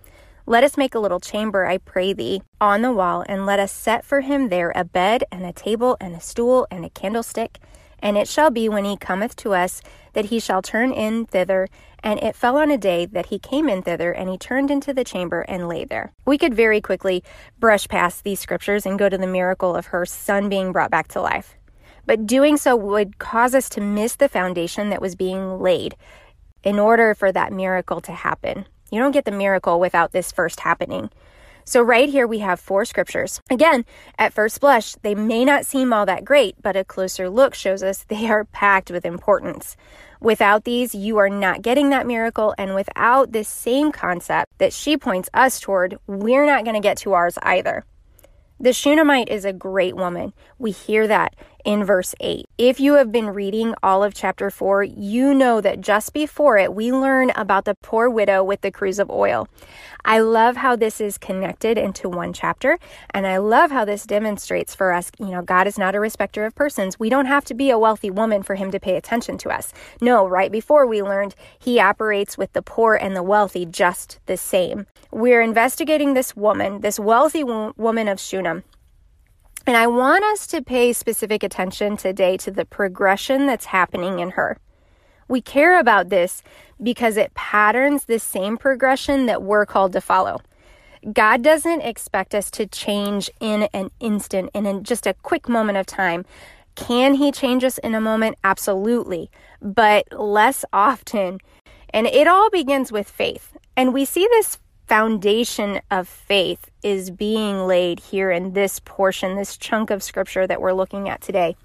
Let 0.45 0.63
us 0.63 0.77
make 0.77 0.93
a 0.93 0.99
little 0.99 1.19
chamber, 1.19 1.65
I 1.65 1.79
pray 1.79 2.13
thee, 2.13 2.43
on 2.61 2.83
the 2.83 2.91
wall, 2.91 3.23
and 3.27 3.47
let 3.47 3.59
us 3.59 3.71
set 3.71 4.05
for 4.05 4.21
him 4.21 4.49
there 4.49 4.71
a 4.75 4.83
bed, 4.83 5.23
and 5.31 5.43
a 5.43 5.53
table, 5.53 5.97
and 5.99 6.15
a 6.15 6.19
stool, 6.19 6.67
and 6.69 6.85
a 6.85 6.89
candlestick. 6.89 7.57
And 7.97 8.17
it 8.17 8.27
shall 8.27 8.51
be 8.51 8.69
when 8.69 8.85
he 8.85 8.97
cometh 8.97 9.35
to 9.37 9.53
us 9.53 9.81
that 10.11 10.25
he 10.25 10.39
shall 10.39 10.61
turn 10.61 10.91
in 10.91 11.25
thither. 11.25 11.69
And 12.03 12.21
it 12.21 12.35
fell 12.35 12.57
on 12.57 12.69
a 12.69 12.77
day 12.77 13.05
that 13.05 13.27
he 13.27 13.39
came 13.39 13.69
in 13.69 13.81
thither, 13.81 14.11
and 14.11 14.29
he 14.29 14.37
turned 14.37 14.69
into 14.69 14.93
the 14.93 15.05
chamber 15.05 15.41
and 15.47 15.69
lay 15.69 15.85
there. 15.85 16.11
We 16.25 16.37
could 16.37 16.53
very 16.53 16.81
quickly 16.81 17.23
brush 17.57 17.87
past 17.87 18.23
these 18.23 18.41
scriptures 18.41 18.85
and 18.85 18.99
go 18.99 19.07
to 19.07 19.17
the 19.17 19.25
miracle 19.25 19.73
of 19.75 19.87
her 19.87 20.05
son 20.05 20.49
being 20.49 20.73
brought 20.73 20.91
back 20.91 21.07
to 21.09 21.21
life. 21.21 21.55
But 22.05 22.27
doing 22.27 22.57
so 22.57 22.75
would 22.75 23.19
cause 23.19 23.55
us 23.55 23.69
to 23.69 23.81
miss 23.81 24.15
the 24.15 24.29
foundation 24.29 24.89
that 24.89 25.01
was 25.01 25.15
being 25.15 25.59
laid 25.59 25.95
in 26.63 26.79
order 26.79 27.13
for 27.13 27.31
that 27.31 27.53
miracle 27.53 28.01
to 28.01 28.11
happen. 28.11 28.65
You 28.91 28.99
don't 28.99 29.11
get 29.11 29.25
the 29.25 29.31
miracle 29.31 29.79
without 29.79 30.11
this 30.11 30.31
first 30.31 30.59
happening. 30.61 31.09
So, 31.65 31.81
right 31.81 32.09
here, 32.09 32.27
we 32.27 32.39
have 32.39 32.59
four 32.59 32.83
scriptures. 32.83 33.41
Again, 33.49 33.85
at 34.19 34.33
first 34.33 34.59
blush, 34.59 34.95
they 34.95 35.15
may 35.15 35.45
not 35.45 35.65
seem 35.65 35.93
all 35.93 36.05
that 36.05 36.25
great, 36.25 36.55
but 36.61 36.75
a 36.75 36.83
closer 36.83 37.29
look 37.29 37.55
shows 37.55 37.81
us 37.81 38.03
they 38.07 38.27
are 38.27 38.43
packed 38.45 38.91
with 38.91 39.05
importance. 39.05 39.77
Without 40.19 40.63
these, 40.63 40.93
you 40.93 41.17
are 41.17 41.29
not 41.29 41.61
getting 41.61 41.89
that 41.89 42.07
miracle. 42.07 42.53
And 42.57 42.75
without 42.75 43.31
this 43.31 43.47
same 43.47 43.91
concept 43.91 44.57
that 44.57 44.73
she 44.73 44.97
points 44.97 45.29
us 45.33 45.59
toward, 45.59 45.97
we're 46.07 46.45
not 46.45 46.63
going 46.63 46.75
to 46.75 46.81
get 46.81 46.97
to 46.99 47.13
ours 47.13 47.37
either. 47.43 47.85
The 48.59 48.71
Shunammite 48.71 49.29
is 49.29 49.43
a 49.43 49.51
great 49.51 49.95
woman. 49.95 50.31
We 50.59 50.71
hear 50.71 51.07
that 51.07 51.35
in 51.63 51.83
verse 51.83 52.13
8. 52.19 52.47
If 52.57 52.79
you 52.79 52.95
have 52.95 53.11
been 53.11 53.29
reading 53.29 53.73
all 53.81 54.03
of 54.03 54.13
chapter 54.13 54.49
4, 54.49 54.83
you 54.83 55.33
know 55.33 55.61
that 55.61 55.81
just 55.81 56.13
before 56.13 56.57
it, 56.57 56.73
we 56.73 56.91
learn 56.91 57.31
about 57.35 57.65
the 57.65 57.75
poor 57.75 58.09
widow 58.09 58.43
with 58.43 58.61
the 58.61 58.71
cruse 58.71 58.99
of 58.99 59.09
oil. 59.09 59.47
I 60.05 60.19
love 60.19 60.57
how 60.57 60.75
this 60.75 60.99
is 60.99 61.17
connected 61.17 61.77
into 61.77 62.09
one 62.09 62.33
chapter, 62.33 62.77
and 63.13 63.25
I 63.25 63.37
love 63.37 63.71
how 63.71 63.85
this 63.85 64.03
demonstrates 64.05 64.75
for 64.75 64.91
us, 64.91 65.09
you 65.17 65.27
know, 65.27 65.41
God 65.41 65.65
is 65.65 65.77
not 65.77 65.95
a 65.95 65.99
respecter 65.99 66.45
of 66.45 66.55
persons. 66.55 66.99
We 66.99 67.09
don't 67.09 67.25
have 67.25 67.45
to 67.45 67.53
be 67.53 67.69
a 67.69 67.79
wealthy 67.79 68.09
woman 68.09 68.43
for 68.43 68.55
him 68.55 68.69
to 68.71 68.79
pay 68.79 68.97
attention 68.97 69.37
to 69.39 69.49
us. 69.49 69.71
No, 70.01 70.27
right 70.27 70.51
before 70.51 70.85
we 70.85 71.01
learned 71.01 71.35
he 71.57 71.79
operates 71.79 72.37
with 72.37 72.51
the 72.51 72.61
poor 72.61 72.95
and 72.95 73.15
the 73.15 73.23
wealthy 73.23 73.65
just 73.65 74.19
the 74.25 74.35
same. 74.37 74.87
We're 75.11 75.41
investigating 75.41 76.13
this 76.13 76.35
woman, 76.35 76.81
this 76.81 76.99
wealthy 76.99 77.43
wo- 77.43 77.73
woman 77.77 78.07
of 78.07 78.19
Shunem. 78.19 78.63
And 79.65 79.77
I 79.77 79.87
want 79.87 80.25
us 80.25 80.45
to 80.47 80.61
pay 80.61 80.91
specific 80.91 81.41
attention 81.41 81.95
today 81.95 82.35
to 82.37 82.51
the 82.51 82.65
progression 82.65 83.47
that's 83.47 83.65
happening 83.65 84.19
in 84.19 84.31
her. 84.31 84.57
We 85.29 85.39
care 85.39 85.79
about 85.79 86.09
this 86.09 86.43
because 86.81 87.15
it 87.15 87.33
patterns 87.33 88.05
the 88.05 88.19
same 88.19 88.57
progression 88.57 89.25
that 89.27 89.41
we're 89.41 89.65
called 89.65 89.93
to 89.93 90.01
follow. 90.01 90.41
God 91.13 91.41
doesn't 91.41 91.81
expect 91.81 92.35
us 92.35 92.51
to 92.51 92.67
change 92.67 93.29
in 93.39 93.63
an 93.73 93.89
instant, 94.01 94.49
and 94.53 94.67
in 94.67 94.83
just 94.83 95.07
a 95.07 95.13
quick 95.13 95.47
moment 95.47 95.77
of 95.77 95.85
time. 95.85 96.25
Can 96.75 97.13
He 97.13 97.31
change 97.31 97.63
us 97.63 97.77
in 97.77 97.95
a 97.95 98.01
moment? 98.01 98.37
Absolutely, 98.43 99.31
but 99.61 100.05
less 100.11 100.65
often. 100.73 101.39
And 101.93 102.07
it 102.07 102.27
all 102.27 102.49
begins 102.49 102.91
with 102.91 103.09
faith. 103.09 103.55
And 103.77 103.93
we 103.93 104.03
see 104.03 104.27
this 104.31 104.57
foundation 104.87 105.79
of 105.89 106.07
faith 106.07 106.69
is 106.83 107.11
being 107.11 107.65
laid 107.65 107.99
here 107.99 108.31
in 108.31 108.53
this 108.53 108.79
portion, 108.79 109.35
this 109.35 109.57
chunk 109.57 109.89
of 109.89 110.03
scripture 110.03 110.45
that 110.45 110.61
we're 110.61 110.73
looking 110.73 111.09
at 111.09 111.21
today. 111.21 111.55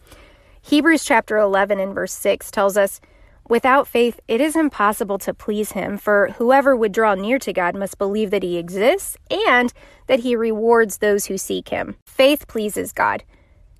Hebrews 0.62 1.04
chapter 1.04 1.36
11 1.36 1.80
and 1.80 1.94
verse 1.94 2.12
6 2.12 2.50
tells 2.50 2.76
us, 2.76 3.00
Without 3.48 3.88
faith, 3.88 4.20
it 4.28 4.42
is 4.42 4.54
impossible 4.54 5.18
to 5.18 5.32
please 5.32 5.72
him, 5.72 5.96
for 5.96 6.28
whoever 6.36 6.76
would 6.76 6.92
draw 6.92 7.14
near 7.14 7.38
to 7.38 7.52
God 7.52 7.74
must 7.74 7.96
believe 7.96 8.30
that 8.30 8.42
he 8.42 8.58
exists 8.58 9.16
and 9.30 9.72
that 10.06 10.20
he 10.20 10.36
rewards 10.36 10.98
those 10.98 11.26
who 11.26 11.38
seek 11.38 11.70
him. 11.70 11.96
Faith 12.04 12.46
pleases 12.46 12.92
God. 12.92 13.24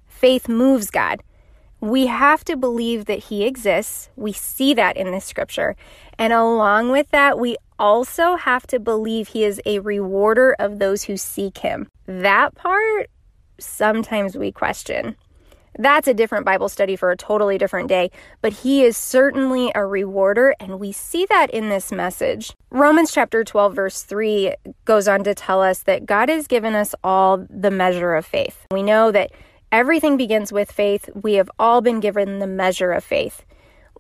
Faith 0.07 0.49
moves 0.49 0.91
God. 0.91 1.23
We 1.81 2.07
have 2.07 2.45
to 2.45 2.57
believe 2.57 3.05
that 3.05 3.25
he 3.25 3.45
exists. 3.45 4.09
We 4.17 4.33
see 4.33 4.73
that 4.75 4.97
in 4.97 5.13
this 5.13 5.27
scripture. 5.27 5.77
And 6.19 6.33
along 6.33 6.91
with 6.91 7.11
that, 7.11 7.39
we 7.39 7.57
also 7.79 8.37
have 8.37 8.67
to 8.69 8.79
believe 8.79 9.29
he 9.29 9.45
is 9.45 9.61
a 9.65 9.79
rewarder 9.79 10.55
of 10.59 10.79
those 10.79 11.05
who 11.05 11.17
seek 11.17 11.59
him. 11.59 11.89
That 12.07 12.55
part, 12.55 13.11
sometimes 13.59 14.37
we 14.37 14.53
question. 14.53 15.17
That's 15.79 16.09
a 16.09 16.15
different 16.15 16.45
Bible 16.45 16.69
study 16.69 16.97
for 16.97 17.13
a 17.13 17.17
totally 17.17 17.57
different 17.57 17.89
day, 17.89 18.11
but 18.41 18.53
he 18.53 18.85
is 18.85 18.97
certainly 18.97 19.71
a 19.77 19.85
rewarder, 19.87 20.55
and 20.59 20.81
we 20.81 20.91
see 20.91 21.25
that 21.27 21.51
in 21.51 21.69
this 21.69 21.93
message. 21.93 22.53
Romans 22.71 23.13
chapter 23.13 23.45
12, 23.45 23.75
verse 23.75 24.03
3 24.03 24.55
goes 24.85 25.07
on 25.07 25.23
to 25.23 25.35
tell 25.35 25.63
us 25.63 25.81
that 25.81 26.05
God 26.05 26.29
has 26.29 26.49
given 26.49 26.75
us 26.75 26.97
all 27.05 27.47
the 27.49 27.71
measure 27.71 28.17
of 28.17 28.27
faith. 28.27 28.67
We 28.73 28.83
know 28.83 29.13
that 29.13 29.31
everything 29.71 30.17
begins 30.17 30.53
with 30.53 30.73
faith. 30.73 31.09
We 31.15 31.35
have 31.35 31.51
all 31.61 31.81
been 31.81 32.01
given 32.01 32.41
the 32.41 32.49
measure 32.49 32.91
of 32.91 33.05
faith. 33.05 33.45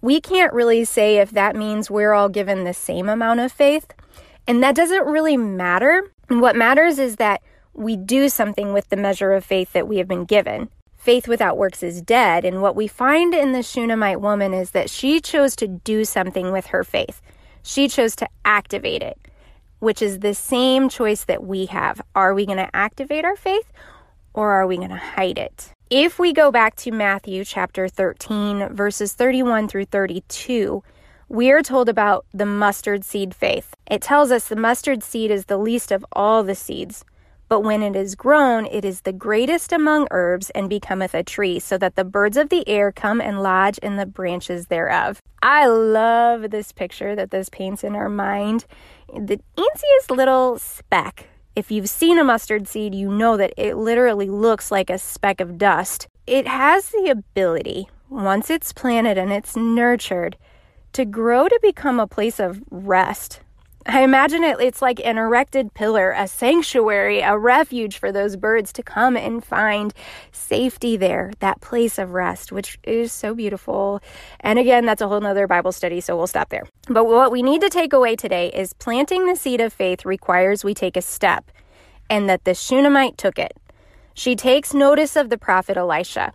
We 0.00 0.21
can't 0.21 0.52
really 0.52 0.85
say 0.85 1.19
if 1.19 1.31
that 1.33 1.57
means 1.57 1.90
we're 1.90 2.12
all 2.12 2.28
given 2.28 2.64
the 2.64 2.75
same 2.75 3.09
amount 3.09 3.40
of 3.40 3.52
faith. 3.52 3.87
And 4.47 4.62
that 4.62 4.75
doesn't 4.75 5.07
really 5.07 5.37
matter. 5.37 6.12
What 6.28 6.57
matters 6.57 6.99
is 6.99 7.17
that 7.17 7.43
we 7.75 7.97
do 7.97 8.28
something 8.28 8.73
with 8.73 8.88
the 8.88 8.97
measure 8.97 9.33
of 9.33 9.45
faith 9.45 9.73
that 9.73 9.88
we 9.88 9.99
have 9.99 10.09
been 10.09 10.25
given. 10.25 10.69
Faith 10.97 11.28
without 11.28 11.57
works 11.57 11.83
is 11.83 12.02
dead. 12.02 12.45
And 12.45 12.61
what 12.61 12.76
we 12.76 12.87
find 12.87 13.35
in 13.35 13.52
the 13.52 13.62
Shunammite 13.62 14.21
woman 14.21 14.52
is 14.52 14.73
that 14.73 14.90
she 14.90 15.21
chose 15.21 15.55
to 15.57 15.69
do 15.69 16.05
something 16.05 16.52
with 16.52 16.67
her 16.67 16.85
faith. 16.85 17.21
She 17.62 17.88
chose 17.88 18.17
to 18.17 18.28
activate 18.45 19.02
it, 19.02 19.19
which 19.78 20.02
is 20.02 20.21
the 20.21 20.35
same 20.35 20.88
choice 20.88 21.25
that 21.25 21.45
we 21.45 21.67
have. 21.67 22.00
Are 22.14 22.35
we 22.35 22.47
going 22.47 22.59
to 22.59 22.75
activate 22.75 23.25
our 23.25 23.37
faith 23.37 23.71
or 24.38 24.52
are 24.52 24.68
we 24.68 24.76
going 24.76 24.88
to 24.88 24.97
hide 24.97 25.37
it? 25.37 25.73
If 25.90 26.21
we 26.21 26.33
go 26.33 26.52
back 26.52 26.76
to 26.76 26.92
Matthew 26.92 27.45
chapter 27.45 27.88
13, 27.88 28.68
verses 28.73 29.12
31 29.12 29.66
through 29.66 29.87
32, 29.87 30.80
we 31.28 31.50
are 31.50 31.61
told 31.61 31.88
about 31.88 32.25
the 32.33 32.47
mustard 32.47 33.04
seed 33.04 33.35
faith. 33.35 33.75
It 33.90 34.00
tells 34.00 34.30
us 34.30 34.47
the 34.47 34.54
mustard 34.54 35.02
seed 35.02 35.33
is 35.33 35.47
the 35.47 35.59
least 35.59 35.90
of 35.90 36.07
all 36.12 36.45
the 36.45 36.54
seeds. 36.54 37.04
But 37.49 37.62
when 37.62 37.83
it 37.83 37.97
is 37.97 38.14
grown, 38.14 38.66
it 38.66 38.85
is 38.85 39.00
the 39.00 39.12
greatest 39.12 39.73
among 39.73 40.07
herbs 40.12 40.50
and 40.50 40.68
becometh 40.68 41.14
a 41.14 41.25
tree, 41.25 41.59
so 41.59 41.76
that 41.76 41.97
the 41.97 42.04
birds 42.04 42.37
of 42.37 42.49
the 42.49 42.68
air 42.68 42.92
come 42.92 43.21
and 43.21 43.42
lodge 43.42 43.78
in 43.78 43.97
the 43.97 44.07
branches 44.07 44.68
thereof. 44.68 45.21
I 45.42 45.66
love 45.66 46.50
this 46.50 46.71
picture 46.71 47.16
that 47.16 47.33
this 47.33 47.49
paints 47.49 47.83
in 47.83 47.97
our 47.97 48.09
mind. 48.09 48.66
The 49.12 49.40
easiest 49.57 50.12
little 50.12 50.59
speck. 50.59 51.26
If 51.59 51.73
you've 51.73 51.88
seen 51.88 52.21
a 52.21 52.25
mustard 52.25 52.69
seed, 52.69 52.95
you 52.95 53.11
know 53.11 53.37
that 53.37 53.53
it 53.57 53.77
literally 53.77 54.31
looks 54.31 54.71
like 54.71 54.91
a 54.91 54.97
speck 54.97 55.41
of 55.41 55.59
dust. 55.59 56.07
It 56.25 56.47
has 56.47 56.91
the 56.91 57.11
ability, 57.11 57.88
once 58.09 58.49
it's 58.49 58.73
planted 58.73 59.19
and 59.19 59.33
it's 59.33 59.57
nurtured, 59.57 60.37
to 60.93 61.05
grow 61.05 61.49
to 61.49 61.59
become 61.61 61.99
a 61.99 62.07
place 62.07 62.38
of 62.38 62.62
rest 62.71 63.41
I 63.90 64.02
imagine 64.02 64.45
it, 64.45 64.61
it's 64.61 64.83
like 64.83 65.00
an 65.02 65.16
erected 65.16 65.73
pillar, 65.73 66.12
a 66.12 66.28
sanctuary, 66.28 67.21
a 67.21 67.38
refuge 67.38 67.97
for 67.97 68.12
those 68.12 68.37
birds 68.37 68.71
to 68.75 68.83
come 68.83 69.16
and 69.16 69.42
find 69.42 69.95
safety 70.30 70.99
there, 70.99 71.33
that 71.40 71.62
place 71.62 71.97
of 71.99 72.12
rest, 72.12 72.52
which 72.52 72.78
is 72.85 73.12
so 73.12 73.35
beautiful. 73.35 74.02
And 74.40 74.59
again, 74.59 74.85
that's 74.85 75.00
a 75.00 75.09
whole 75.09 75.23
nother 75.23 75.47
Bible 75.47 75.73
study, 75.73 76.02
so 76.02 76.18
we'll 76.18 76.26
stop 76.26 76.50
there. 76.50 76.64
But 76.87 77.07
what 77.07 77.33
we 77.33 77.42
need 77.42 77.62
to 77.62 77.71
take 77.71 77.95
away 77.95 78.14
today 78.14 78.50
is 78.50 78.75
planting 78.75 79.26
the 79.26 79.37
seed 79.37 79.62
of 79.62 79.73
faith 79.73 80.04
requires 80.04 80.62
we 80.62 80.75
take 80.75 80.99
a 80.99 81.02
step, 81.02 81.50
and 82.11 82.28
that 82.28 82.45
the 82.45 82.54
Shunammite 82.54 83.16
took 83.16 83.38
it. 83.38 83.57
She 84.12 84.37
takes 84.37 84.75
notice 84.75 85.16
of 85.16 85.30
the 85.30 85.38
prophet 85.38 85.78
Elisha. 85.78 86.35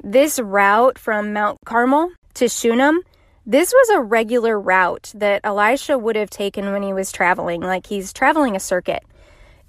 This 0.00 0.38
route 0.38 0.96
from 1.00 1.32
Mount 1.32 1.58
Carmel 1.64 2.12
to 2.34 2.48
Shunem 2.48 3.00
this 3.46 3.72
was 3.72 3.88
a 3.90 4.00
regular 4.00 4.58
route 4.58 5.12
that 5.14 5.42
Elisha 5.44 5.98
would 5.98 6.16
have 6.16 6.30
taken 6.30 6.72
when 6.72 6.82
he 6.82 6.92
was 6.92 7.12
traveling, 7.12 7.60
like 7.60 7.86
he's 7.86 8.12
traveling 8.12 8.56
a 8.56 8.60
circuit. 8.60 9.04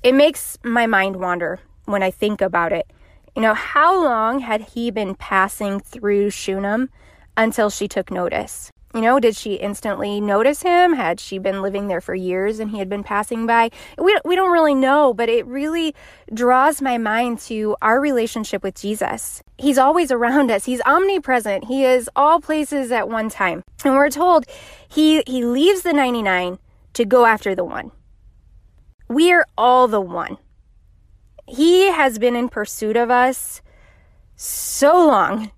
It 0.01 0.13
makes 0.13 0.58
my 0.63 0.88
mind 0.88 1.17
wander 1.17 1.60
when 1.86 2.01
I 2.01 2.12
think 2.12 2.41
about 2.41 2.72
it. 2.72 2.88
You 3.36 3.41
know, 3.41 3.53
how 3.53 4.01
long 4.01 4.39
had 4.39 4.62
he 4.62 4.91
been 4.91 5.15
passing 5.15 5.82
through 5.82 6.29
Shunem 6.29 6.89
until 7.36 7.70
she 7.70 7.88
took 7.88 8.10
notice? 8.10 8.72
You 8.96 9.02
know, 9.02 9.20
did 9.20 9.36
she 9.36 9.56
instantly 9.56 10.22
notice 10.22 10.62
him? 10.62 10.94
Had 10.94 11.20
she 11.20 11.38
been 11.38 11.62
living 11.62 11.90
there 11.90 12.00
for 12.00 12.16
years 12.16 12.62
and 12.62 12.72
he 12.72 12.80
had 12.80 12.88
been 12.88 13.04
passing 13.04 13.46
by? 13.46 13.70
We, 13.98 14.18
we 14.24 14.38
don't 14.38 14.54
really 14.54 14.74
know, 14.74 15.14
but 15.14 15.28
it 15.28 15.46
really 15.46 15.94
draws 16.34 16.82
my 16.82 16.98
mind 16.98 17.40
to 17.40 17.75
our 17.82 18.00
relationship 18.00 18.64
with 18.64 18.75
Jesus. 18.75 19.44
He's 19.58 19.78
always 19.78 20.14
around 20.14 20.50
us. 20.50 20.64
He's 20.64 20.80
omnipresent. 20.86 21.66
He 21.66 21.84
is 21.84 22.10
all 22.16 22.40
places 22.40 22.90
at 22.94 23.10
one 23.10 23.28
time. 23.28 23.64
And 23.84 23.96
we're 23.96 24.10
told 24.10 24.46
he, 24.88 25.24
he 25.28 25.44
leaves 25.44 25.82
the 25.82 25.92
99 25.92 26.58
to 26.94 27.04
go 27.04 27.25
after 27.25 27.54
the 27.54 27.66
one. 27.66 27.92
We 29.10 29.34
are 29.34 29.46
all 29.58 29.90
the 29.90 30.00
one. 30.00 30.38
He 31.46 31.92
has 31.92 32.18
been 32.18 32.38
in 32.38 32.48
pursuit 32.48 32.96
of 32.96 33.12
us 33.12 33.62
so 34.38 35.06
long, 35.06 35.52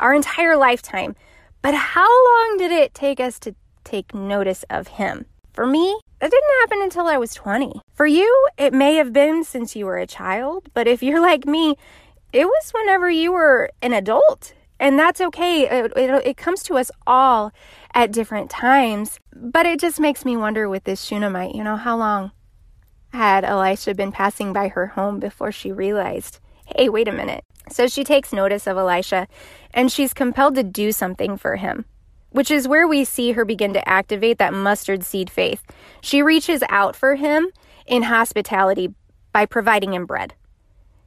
our 0.00 0.12
entire 0.12 0.56
lifetime 0.56 1.14
but 1.62 1.74
how 1.74 2.08
long 2.08 2.56
did 2.58 2.72
it 2.72 2.92
take 2.92 3.20
us 3.20 3.38
to 3.40 3.54
take 3.84 4.14
notice 4.14 4.64
of 4.68 4.88
him? 4.88 5.26
For 5.52 5.66
me, 5.66 6.00
that 6.18 6.30
didn't 6.30 6.60
happen 6.60 6.82
until 6.82 7.06
I 7.06 7.18
was 7.18 7.34
20. 7.34 7.80
For 7.94 8.06
you, 8.06 8.48
it 8.58 8.72
may 8.72 8.94
have 8.96 9.12
been 9.12 9.44
since 9.44 9.76
you 9.76 9.86
were 9.86 9.98
a 9.98 10.06
child, 10.06 10.68
but 10.74 10.88
if 10.88 11.02
you're 11.02 11.20
like 11.20 11.46
me, 11.46 11.76
it 12.32 12.46
was 12.46 12.70
whenever 12.72 13.10
you 13.10 13.32
were 13.32 13.70
an 13.82 13.92
adult. 13.92 14.54
And 14.80 14.98
that's 14.98 15.20
okay. 15.20 15.68
It, 15.68 15.92
it, 15.96 16.26
it 16.26 16.36
comes 16.36 16.62
to 16.64 16.76
us 16.76 16.90
all 17.06 17.52
at 17.94 18.10
different 18.10 18.50
times. 18.50 19.18
But 19.34 19.66
it 19.66 19.78
just 19.78 20.00
makes 20.00 20.24
me 20.24 20.36
wonder 20.36 20.68
with 20.68 20.84
this 20.84 21.02
Shunammite, 21.02 21.54
you 21.54 21.62
know, 21.62 21.76
how 21.76 21.96
long 21.96 22.32
had 23.12 23.44
Elisha 23.44 23.94
been 23.94 24.10
passing 24.10 24.52
by 24.52 24.68
her 24.68 24.88
home 24.88 25.20
before 25.20 25.52
she 25.52 25.70
realized, 25.70 26.40
hey, 26.64 26.88
wait 26.88 27.08
a 27.08 27.12
minute, 27.12 27.44
so 27.70 27.86
she 27.86 28.04
takes 28.04 28.32
notice 28.32 28.66
of 28.66 28.76
Elisha 28.76 29.28
and 29.72 29.90
she's 29.90 30.14
compelled 30.14 30.54
to 30.56 30.62
do 30.62 30.92
something 30.92 31.36
for 31.36 31.56
him, 31.56 31.84
which 32.30 32.50
is 32.50 32.68
where 32.68 32.86
we 32.86 33.04
see 33.04 33.32
her 33.32 33.44
begin 33.44 33.72
to 33.72 33.88
activate 33.88 34.38
that 34.38 34.54
mustard 34.54 35.04
seed 35.04 35.30
faith. 35.30 35.62
She 36.00 36.22
reaches 36.22 36.62
out 36.68 36.96
for 36.96 37.14
him 37.14 37.48
in 37.86 38.04
hospitality 38.04 38.94
by 39.32 39.46
providing 39.46 39.94
him 39.94 40.06
bread. 40.06 40.34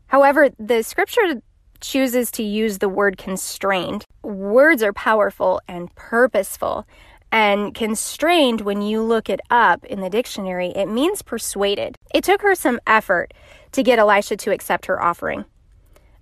However, 0.07 0.49
the 0.59 0.83
scripture 0.83 1.41
chooses 1.81 2.31
to 2.31 2.43
use 2.43 2.77
the 2.77 2.89
word 2.89 3.17
constrained. 3.17 4.05
Words 4.23 4.81
are 4.81 4.93
powerful 4.93 5.61
and 5.67 5.93
purposeful. 5.95 6.87
And 7.31 7.73
constrained, 7.73 8.61
when 8.61 8.81
you 8.81 9.01
look 9.01 9.29
it 9.29 9.41
up 9.49 9.83
in 9.85 9.99
the 9.99 10.09
dictionary, 10.09 10.69
it 10.69 10.87
means 10.87 11.21
persuaded. 11.21 11.97
It 12.13 12.23
took 12.23 12.41
her 12.41 12.55
some 12.55 12.79
effort 12.87 13.33
to 13.73 13.83
get 13.83 13.99
Elisha 13.99 14.37
to 14.37 14.51
accept 14.51 14.85
her 14.85 15.01
offering. 15.01 15.43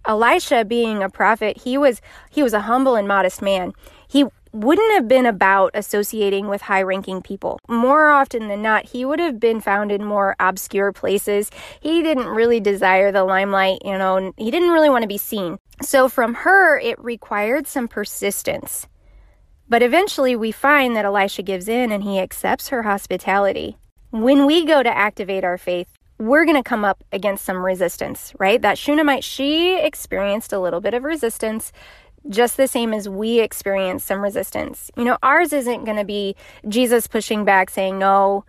Elisha 0.06 0.66
being 0.66 1.02
a 1.02 1.10
prophet, 1.10 1.58
he 1.64 1.78
was 1.78 2.02
he 2.30 2.44
was 2.44 2.54
a 2.54 2.62
humble 2.62 2.96
and 2.96 3.08
modest 3.08 3.42
man. 3.42 3.74
He 4.08 4.26
wouldn't 4.52 4.94
have 4.94 5.08
been 5.08 5.26
about 5.26 5.72
associating 5.74 6.48
with 6.48 6.62
high 6.62 6.84
ranking 6.84 7.22
people. 7.22 7.60
More 7.68 8.10
often 8.10 8.48
than 8.50 8.62
not, 8.62 8.86
he 8.86 9.04
would 9.04 9.20
have 9.20 9.40
been 9.40 9.60
found 9.60 9.92
in 9.92 10.06
more 10.06 10.36
obscure 10.40 10.92
places. 10.92 11.50
He 11.82 12.04
didn't 12.04 12.28
really 12.28 12.60
desire 12.60 13.12
the 13.12 13.24
limelight, 13.24 13.80
you 13.84 13.98
know, 13.98 14.32
he 14.38 14.52
didn't 14.52 14.70
really 14.70 14.90
want 14.90 15.02
to 15.02 15.08
be 15.08 15.18
seen. 15.18 15.58
So 15.82 16.08
from 16.08 16.36
her, 16.36 16.80
it 16.80 17.04
required 17.04 17.66
some 17.66 17.88
persistence. 17.88 18.88
But 19.68 19.82
eventually, 19.82 20.36
we 20.36 20.52
find 20.52 20.96
that 20.96 21.06
Elisha 21.06 21.42
gives 21.42 21.68
in 21.68 21.92
and 21.92 22.04
he 22.04 22.20
accepts 22.20 22.68
her 22.68 22.84
hospitality. 22.84 23.78
When 24.12 24.46
we 24.46 24.66
go 24.66 24.84
to 24.84 24.96
activate 24.96 25.44
our 25.44 25.58
faith, 25.58 25.93
we're 26.20 26.46
going 26.46 26.58
to 26.58 26.64
come 26.64 26.86
up 26.86 27.04
against 27.12 27.46
some 27.46 27.66
resistance, 27.66 28.34
right? 28.40 28.62
That 28.62 28.78
Shunammite, 28.78 29.24
she 29.24 29.80
experienced 29.80 30.54
a 30.54 30.60
little 30.60 30.82
bit 30.82 30.94
of 30.94 31.04
resistance 31.04 31.72
just 32.30 32.56
the 32.56 32.68
same 32.68 32.94
as 32.94 33.10
we 33.10 33.40
experienced 33.40 34.08
some 34.08 34.22
resistance. 34.22 34.90
You 34.96 35.04
know, 35.04 35.18
ours 35.22 35.52
isn't 35.52 35.84
going 35.84 35.98
to 35.98 36.06
be 36.06 36.36
Jesus 36.70 37.08
pushing 37.08 37.44
back 37.44 37.70
saying, 37.70 38.00
no, 38.00 38.46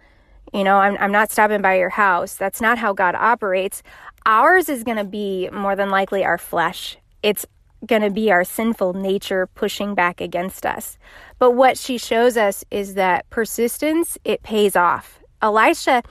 you 0.53 0.63
know, 0.63 0.77
I'm, 0.77 0.97
I'm 1.01 1.13
not 1.13 1.33
stopping 1.33 1.63
by 1.63 1.79
your 1.79 1.91
house. 1.91 2.37
That's 2.37 2.61
not 2.61 2.79
how 2.79 2.93
God 2.93 3.15
operates. 3.17 3.83
Ours 4.27 4.69
is 4.69 4.85
going 4.85 4.99
to 4.99 5.05
be 5.05 5.49
more 5.51 5.75
than 5.75 5.91
likely 5.91 6.25
our 6.25 6.39
flesh. 6.39 6.97
It's 7.23 7.45
going 7.85 8.03
to 8.03 8.11
be 8.11 8.31
our 8.31 8.45
sinful 8.45 8.95
nature 8.95 9.47
pushing 9.49 9.95
back 9.95 10.21
against 10.21 10.65
us. 10.65 10.97
But 11.39 11.53
what 11.53 11.77
she 11.77 11.99
shows 11.99 12.37
us 12.37 12.65
is 12.71 12.95
that 12.95 13.29
persistence, 13.31 14.17
it 14.25 14.43
pays 14.43 14.77
off. 14.77 15.19
Elisha, 15.43 16.03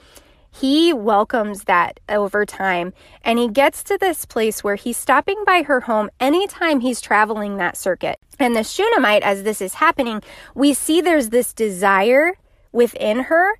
he 0.54 0.92
welcomes 0.92 1.64
that 1.64 1.98
over 2.08 2.46
time 2.46 2.92
and 3.22 3.40
he 3.40 3.48
gets 3.48 3.82
to 3.82 3.98
this 3.98 4.24
place 4.24 4.62
where 4.62 4.76
he's 4.76 4.96
stopping 4.96 5.42
by 5.44 5.62
her 5.62 5.80
home 5.80 6.10
anytime 6.20 6.78
he's 6.78 7.00
traveling 7.00 7.56
that 7.56 7.76
circuit. 7.76 8.20
And 8.38 8.54
the 8.54 8.62
Shunammite, 8.62 9.24
as 9.24 9.42
this 9.42 9.60
is 9.60 9.74
happening, 9.74 10.22
we 10.54 10.72
see 10.72 11.00
there's 11.00 11.30
this 11.30 11.52
desire 11.52 12.34
within 12.70 13.24
her 13.24 13.58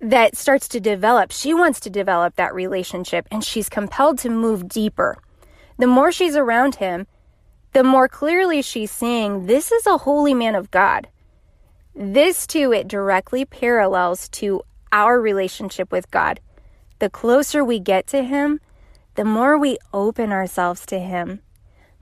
that 0.00 0.36
starts 0.36 0.68
to 0.68 0.80
develop. 0.80 1.32
She 1.32 1.54
wants 1.54 1.80
to 1.80 1.90
develop 1.90 2.36
that 2.36 2.54
relationship 2.54 3.26
and 3.30 3.42
she's 3.42 3.70
compelled 3.70 4.18
to 4.18 4.28
move 4.28 4.68
deeper. 4.68 5.16
The 5.78 5.86
more 5.86 6.12
she's 6.12 6.36
around 6.36 6.76
him, 6.76 7.06
the 7.72 7.82
more 7.82 8.08
clearly 8.08 8.60
she's 8.60 8.90
seeing 8.90 9.46
this 9.46 9.72
is 9.72 9.86
a 9.86 9.98
holy 9.98 10.34
man 10.34 10.54
of 10.54 10.70
God. 10.70 11.08
This 11.94 12.46
too, 12.46 12.74
it 12.74 12.88
directly 12.88 13.46
parallels 13.46 14.28
to 14.30 14.62
our 14.92 15.20
relationship 15.20 15.90
with 15.92 16.10
God. 16.10 16.40
The 16.98 17.10
closer 17.10 17.64
we 17.64 17.78
get 17.78 18.06
to 18.08 18.22
Him, 18.22 18.60
the 19.14 19.24
more 19.24 19.58
we 19.58 19.78
open 19.92 20.32
ourselves 20.32 20.86
to 20.86 20.98
Him, 20.98 21.40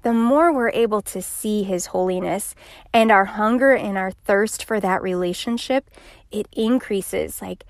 the 0.03 0.13
more 0.13 0.53
we're 0.53 0.71
able 0.71 1.01
to 1.03 1.23
see 1.23 1.63
His 1.63 1.87
holiness 1.87 2.55
and 2.93 3.11
our 3.11 3.25
hunger 3.25 3.73
and 3.73 3.97
our 3.97 4.11
thirst 4.11 4.65
for 4.65 4.79
that 4.81 5.03
relationship, 5.03 5.91
it 6.31 6.47
increases. 6.53 7.41
Like, 7.41 7.65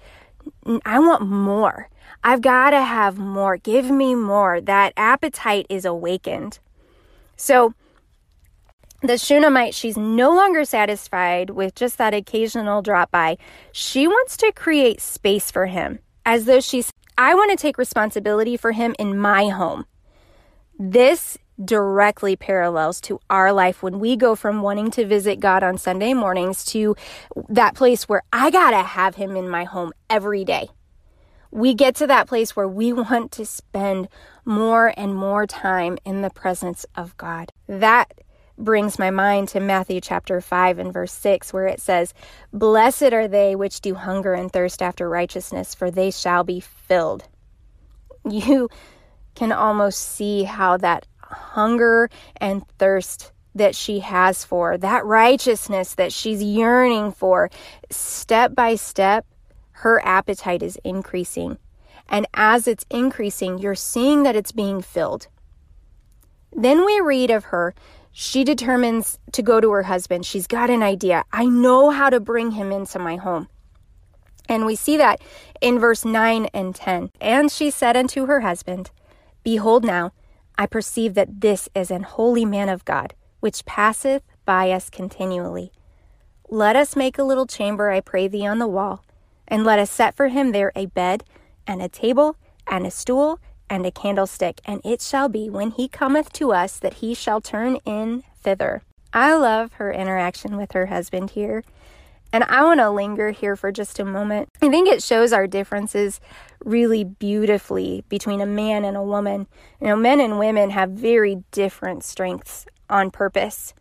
I 0.84 0.98
want 0.98 1.22
more. 1.26 1.88
I've 2.22 2.40
got 2.40 2.70
to 2.70 2.82
have 2.82 3.18
more. 3.18 3.56
Give 3.56 3.90
me 3.90 4.14
more. 4.14 4.60
That 4.60 4.92
appetite 4.96 5.66
is 5.68 5.84
awakened. 5.84 6.58
So, 7.36 7.74
the 9.06 9.18
Shunammite, 9.18 9.74
she's 9.74 9.96
no 9.96 10.34
longer 10.34 10.64
satisfied 10.64 11.50
with 11.50 11.74
just 11.74 11.98
that 11.98 12.14
occasional 12.14 12.82
drop 12.82 13.10
by. 13.10 13.36
She 13.72 14.06
wants 14.06 14.36
to 14.38 14.52
create 14.52 15.00
space 15.00 15.50
for 15.50 15.66
him, 15.66 15.98
as 16.24 16.44
though 16.44 16.60
she's, 16.60 16.90
I 17.18 17.34
want 17.34 17.50
to 17.50 17.56
take 17.56 17.78
responsibility 17.78 18.56
for 18.56 18.72
him 18.72 18.94
in 18.98 19.18
my 19.18 19.48
home. 19.48 19.86
This 20.78 21.38
directly 21.62 22.34
parallels 22.34 23.00
to 23.02 23.20
our 23.30 23.52
life 23.52 23.82
when 23.82 24.00
we 24.00 24.16
go 24.16 24.34
from 24.34 24.62
wanting 24.62 24.90
to 24.90 25.06
visit 25.06 25.38
God 25.38 25.62
on 25.62 25.78
Sunday 25.78 26.12
mornings 26.12 26.64
to 26.66 26.96
that 27.48 27.74
place 27.74 28.08
where 28.08 28.22
I 28.32 28.50
got 28.50 28.70
to 28.70 28.82
have 28.82 29.14
him 29.14 29.36
in 29.36 29.48
my 29.48 29.64
home 29.64 29.92
every 30.10 30.44
day. 30.44 30.68
We 31.50 31.74
get 31.74 31.94
to 31.96 32.08
that 32.08 32.26
place 32.26 32.56
where 32.56 32.66
we 32.66 32.92
want 32.92 33.30
to 33.32 33.46
spend 33.46 34.08
more 34.44 34.92
and 34.96 35.14
more 35.14 35.46
time 35.46 35.98
in 36.04 36.22
the 36.22 36.30
presence 36.30 36.84
of 36.96 37.16
God. 37.16 37.52
That 37.68 38.12
brings 38.56 38.98
my 38.98 39.10
mind 39.10 39.48
to 39.48 39.60
Matthew 39.60 40.00
chapter 40.00 40.40
5 40.40 40.78
and 40.78 40.92
verse 40.92 41.12
6, 41.12 41.52
where 41.52 41.66
it 41.66 41.80
says, 41.80 42.14
Blessed 42.52 43.12
are 43.12 43.28
they 43.28 43.56
which 43.56 43.80
do 43.80 43.94
hunger 43.94 44.34
and 44.34 44.52
thirst 44.52 44.82
after 44.82 45.08
righteousness, 45.08 45.74
for 45.74 45.90
they 45.90 46.10
shall 46.10 46.44
be 46.44 46.60
filled. 46.60 47.28
You 48.28 48.70
can 49.34 49.52
almost 49.52 49.98
see 49.98 50.44
how 50.44 50.76
that 50.78 51.06
hunger 51.18 52.08
and 52.36 52.66
thirst 52.78 53.32
that 53.54 53.74
she 53.74 54.00
has 54.00 54.44
for, 54.44 54.78
that 54.78 55.04
righteousness 55.04 55.94
that 55.94 56.12
she's 56.12 56.42
yearning 56.42 57.12
for, 57.12 57.50
step 57.90 58.54
by 58.54 58.74
step, 58.74 59.26
her 59.72 60.04
appetite 60.04 60.62
is 60.62 60.78
increasing. 60.84 61.58
And 62.08 62.26
as 62.34 62.66
it's 62.66 62.86
increasing, 62.90 63.58
you're 63.58 63.74
seeing 63.74 64.22
that 64.24 64.36
it's 64.36 64.52
being 64.52 64.82
filled. 64.82 65.28
Then 66.52 66.84
we 66.84 67.00
read 67.00 67.30
of 67.30 67.44
her 67.44 67.74
she 68.16 68.44
determines 68.44 69.18
to 69.32 69.42
go 69.42 69.60
to 69.60 69.72
her 69.72 69.82
husband. 69.82 70.24
She's 70.24 70.46
got 70.46 70.70
an 70.70 70.84
idea. 70.84 71.24
I 71.32 71.46
know 71.46 71.90
how 71.90 72.10
to 72.10 72.20
bring 72.20 72.52
him 72.52 72.70
into 72.70 73.00
my 73.00 73.16
home. 73.16 73.48
And 74.48 74.64
we 74.64 74.76
see 74.76 74.96
that 74.98 75.20
in 75.60 75.80
verse 75.80 76.04
9 76.04 76.46
and 76.54 76.76
10. 76.76 77.10
And 77.20 77.50
she 77.50 77.72
said 77.72 77.96
unto 77.96 78.26
her 78.26 78.42
husband, 78.42 78.92
Behold, 79.42 79.84
now 79.84 80.12
I 80.56 80.66
perceive 80.66 81.14
that 81.14 81.40
this 81.40 81.68
is 81.74 81.90
an 81.90 82.04
holy 82.04 82.44
man 82.44 82.68
of 82.68 82.84
God, 82.84 83.14
which 83.40 83.64
passeth 83.64 84.22
by 84.44 84.70
us 84.70 84.90
continually. 84.90 85.72
Let 86.48 86.76
us 86.76 86.94
make 86.94 87.18
a 87.18 87.24
little 87.24 87.48
chamber, 87.48 87.90
I 87.90 88.00
pray 88.00 88.28
thee, 88.28 88.46
on 88.46 88.60
the 88.60 88.68
wall, 88.68 89.04
and 89.48 89.64
let 89.64 89.80
us 89.80 89.90
set 89.90 90.14
for 90.14 90.28
him 90.28 90.52
there 90.52 90.70
a 90.76 90.86
bed, 90.86 91.24
and 91.66 91.82
a 91.82 91.88
table, 91.88 92.36
and 92.68 92.86
a 92.86 92.92
stool, 92.92 93.40
and 93.74 93.84
a 93.84 93.90
candlestick, 93.90 94.60
and 94.64 94.80
it 94.84 95.00
shall 95.00 95.28
be 95.28 95.50
when 95.50 95.72
he 95.72 95.88
cometh 95.88 96.32
to 96.34 96.52
us 96.52 96.78
that 96.78 96.94
he 96.94 97.12
shall 97.12 97.40
turn 97.40 97.76
in 97.84 98.22
thither. 98.40 98.82
I 99.12 99.34
love 99.34 99.74
her 99.74 99.92
interaction 99.92 100.56
with 100.56 100.72
her 100.72 100.86
husband 100.86 101.30
here. 101.30 101.64
And 102.32 102.42
I 102.44 102.64
want 102.64 102.80
to 102.80 102.90
linger 102.90 103.30
here 103.30 103.54
for 103.54 103.70
just 103.70 104.00
a 104.00 104.04
moment. 104.04 104.48
I 104.60 104.68
think 104.68 104.88
it 104.88 105.02
shows 105.02 105.32
our 105.32 105.46
differences 105.46 106.20
really 106.64 107.04
beautifully 107.04 108.04
between 108.08 108.40
a 108.40 108.46
man 108.46 108.84
and 108.84 108.96
a 108.96 109.02
woman. 109.02 109.46
You 109.80 109.88
know, 109.88 109.96
men 109.96 110.18
and 110.20 110.38
women 110.38 110.70
have 110.70 110.90
very 110.90 111.44
different 111.52 112.02
strengths 112.02 112.66
on 112.90 113.12
purpose. 113.12 113.72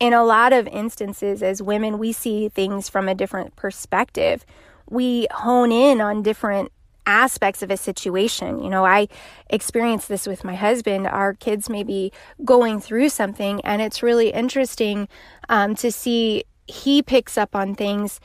In 0.00 0.12
a 0.12 0.24
lot 0.24 0.52
of 0.52 0.66
instances, 0.68 1.42
as 1.42 1.62
women, 1.62 1.98
we 1.98 2.12
see 2.12 2.48
things 2.48 2.88
from 2.88 3.06
a 3.08 3.14
different 3.14 3.54
perspective. 3.54 4.46
We 4.88 5.26
hone 5.30 5.70
in 5.70 6.00
on 6.00 6.22
different 6.22 6.72
aspects 7.06 7.62
of 7.62 7.70
a 7.70 7.76
situation. 7.76 8.62
You 8.62 8.70
know, 8.70 8.84
I 8.84 9.08
experienced 9.50 10.08
this 10.08 10.26
with 10.26 10.44
my 10.44 10.54
husband. 10.54 11.06
Our 11.06 11.34
kids 11.34 11.68
may 11.68 11.82
be 11.82 12.12
going 12.44 12.80
through 12.80 13.08
something, 13.10 13.60
and 13.62 13.82
it's 13.82 14.02
really 14.02 14.30
interesting 14.30 15.08
um, 15.48 15.74
to 15.76 15.90
see 15.92 16.44
he 16.66 17.02
picks 17.02 17.36
up 17.36 17.54
on 17.54 17.74
things 17.74 18.20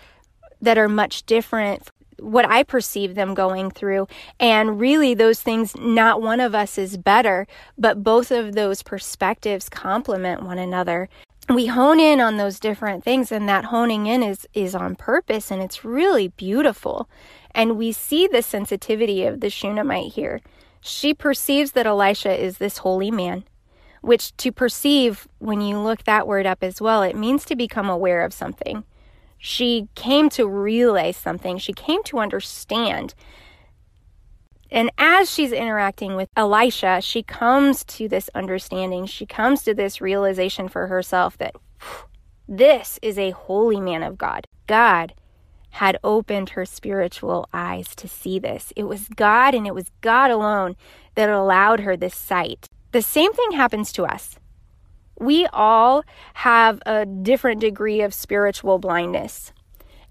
that 0.62 0.78
are 0.78 0.90
much 0.90 1.26
different 1.26 1.90
what 2.22 2.50
I 2.50 2.64
perceive 2.64 3.16
them 3.16 3.34
going 3.34 3.72
through. 3.72 4.08
And 4.40 4.80
really, 4.80 5.14
those 5.14 5.42
things, 5.42 5.76
not 5.78 6.22
one 6.22 6.40
of 6.40 6.54
us 6.54 6.78
is 6.78 6.98
better, 6.98 7.48
but 7.78 8.04
both 8.04 8.32
of 8.32 8.54
those 8.54 8.84
perspectives 8.84 9.70
complement 9.70 10.44
one 10.44 10.60
another. 10.60 11.10
We 11.48 11.66
hone 11.66 12.00
in 12.00 12.20
on 12.20 12.38
those 12.38 12.60
different 12.60 13.04
things, 13.04 13.32
and 13.32 13.50
that 13.50 13.66
honing 13.66 14.06
in 14.06 14.22
is, 14.22 14.48
is 14.54 14.76
on 14.76 14.96
purpose, 14.96 15.50
and 15.50 15.62
it's 15.62 15.84
really 15.84 16.28
beautiful. 16.28 17.10
And 17.52 17.78
we 17.78 17.92
see 17.92 18.28
the 18.28 18.42
sensitivity 18.42 19.26
of 19.26 19.42
the 19.42 19.50
Shunammite 19.50 20.14
here. 20.14 20.42
She 20.82 21.14
perceives 21.14 21.72
that 21.74 21.88
Elisha 21.88 22.32
is 22.42 22.58
this 22.58 22.80
holy 22.80 23.12
man, 23.12 23.44
which 24.02 24.36
to 24.38 24.52
perceive, 24.52 25.28
when 25.40 25.62
you 25.62 25.78
look 25.78 26.04
that 26.04 26.28
word 26.28 26.46
up 26.46 26.64
as 26.64 26.80
well, 26.80 27.04
it 27.04 27.16
means 27.16 27.44
to 27.46 27.56
become 27.56 27.90
aware 27.90 28.24
of 28.24 28.34
something. 28.34 28.84
She 29.38 29.88
came 29.96 30.30
to 30.32 30.48
realize 30.48 31.18
something, 31.18 31.58
she 31.58 31.74
came 31.74 32.04
to 32.04 32.20
understand. 32.20 33.14
And 34.72 34.92
as 34.98 35.32
she's 35.32 35.52
interacting 35.52 36.16
with 36.16 36.30
Elisha, 36.36 37.02
she 37.02 37.24
comes 37.24 37.84
to 37.86 38.08
this 38.08 38.30
understanding. 38.36 39.08
She 39.08 39.26
comes 39.26 39.64
to 39.64 39.74
this 39.74 40.00
realization 40.00 40.68
for 40.68 40.88
herself 40.88 41.38
that 41.40 41.56
this 42.48 43.00
is 43.02 43.18
a 43.18 43.32
holy 43.32 43.80
man 43.80 44.04
of 44.04 44.18
God. 44.18 44.46
God 44.68 45.16
had 45.72 45.98
opened 46.04 46.52
her 46.52 46.66
spiritual 46.66 47.48
eyes 47.54 47.96
to 47.96 48.08
see 48.08 48.40
this. 48.40 48.74
It 48.76 48.84
was 48.84 49.08
God 49.10 49.54
and 49.54 49.68
it 49.68 49.76
was 49.76 49.92
God 50.02 50.32
alone 50.32 50.76
that 51.16 51.30
allowed 51.30 51.82
her 51.82 51.96
this 51.96 52.16
sight. 52.16 52.68
The 52.92 53.02
same 53.02 53.34
thing 53.34 53.52
happens 53.52 53.92
to 53.94 54.04
us. 54.04 54.36
We 55.20 55.46
all 55.48 56.04
have 56.36 56.82
a 56.86 57.06
different 57.06 57.62
degree 57.62 58.02
of 58.02 58.14
spiritual 58.14 58.80
blindness. 58.80 59.52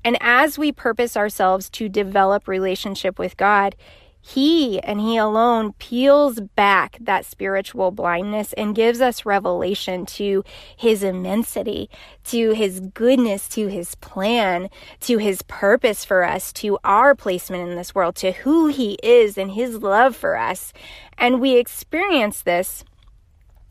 And 0.05 0.16
as 0.21 0.59
we 0.59 0.71
purpose 0.71 1.16
ourselves 1.16 1.68
to 1.71 1.88
develop 1.88 2.47
relationship 2.47 3.18
with 3.18 3.37
God, 3.37 3.75
he 4.20 4.78
and 4.81 5.00
He 5.00 5.16
alone 5.16 5.72
peels 5.74 6.40
back 6.40 6.98
that 7.00 7.24
spiritual 7.24 7.90
blindness 7.90 8.52
and 8.54 8.74
gives 8.74 9.00
us 9.00 9.24
revelation 9.24 10.04
to 10.07 10.44
His 10.76 11.02
immensity, 11.02 11.88
to 12.24 12.52
His 12.52 12.81
goodness, 12.81 13.48
to 13.50 13.68
His 13.68 13.94
plan, 13.96 14.68
to 15.00 15.18
His 15.18 15.42
purpose 15.42 16.04
for 16.04 16.24
us, 16.24 16.52
to 16.54 16.78
our 16.85 17.14
placement 17.14 17.70
in 17.70 17.76
this 17.76 17.94
world, 17.94 18.16
to 18.16 18.33
who 18.33 18.66
He 18.66 18.98
is 19.02 19.38
and 19.38 19.52
His 19.52 19.78
love 19.83 20.14
for 20.14 20.37
us. 20.37 20.72
And 21.16 21.40
we 21.40 21.57
experience 21.57 22.42
this 22.42 22.85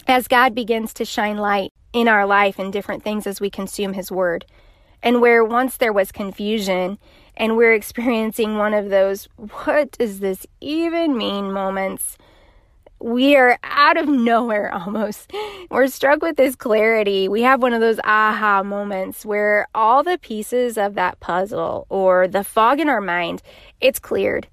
as 0.08 0.28
God 0.28 0.56
begins 0.56 0.94
to 0.96 1.06
shine 1.06 1.38
light 1.38 1.72
in 1.94 2.08
our 2.08 2.26
life 2.26 2.58
and 2.58 2.74
different 2.74 3.04
things 3.04 3.28
as 3.28 3.40
we 3.40 3.50
consume 3.50 3.94
His 3.94 4.12
Word. 4.12 4.46
And 5.04 5.22
where 5.22 5.46
once 5.46 5.78
there 5.78 5.94
was 5.94 6.12
confusion 6.12 6.98
and 7.38 7.56
we're 7.56 7.74
experiencing 7.74 8.58
one 8.58 8.74
of 8.74 8.90
those, 8.90 9.30
what 9.64 9.92
does 9.94 10.20
this 10.20 10.46
even 10.60 11.16
mean 11.18 11.54
moments? 11.54 12.18
We 13.00 13.36
are 13.36 13.60
out 13.64 13.98
of 13.98 14.10
nowhere 14.10 14.74
almost. 14.74 15.32
We're 15.70 15.88
struck 15.88 16.22
with 16.22 16.36
this 16.36 16.56
clarity. 16.56 17.28
We 17.28 17.44
have 17.44 17.62
one 17.62 17.74
of 17.74 17.80
those 17.80 18.00
aha 18.04 18.64
moments 18.64 19.26
where 19.26 19.68
all 19.76 20.04
the 20.04 20.18
pieces 20.18 20.78
of 20.78 20.96
that 20.96 21.20
puzzle 21.20 21.86
or 21.90 22.28
the 22.28 22.44
fog 22.44 22.80
in 22.80 22.90
our 22.90 23.02
mind, 23.02 23.44
it's 23.80 24.00
cleared. 24.00 24.48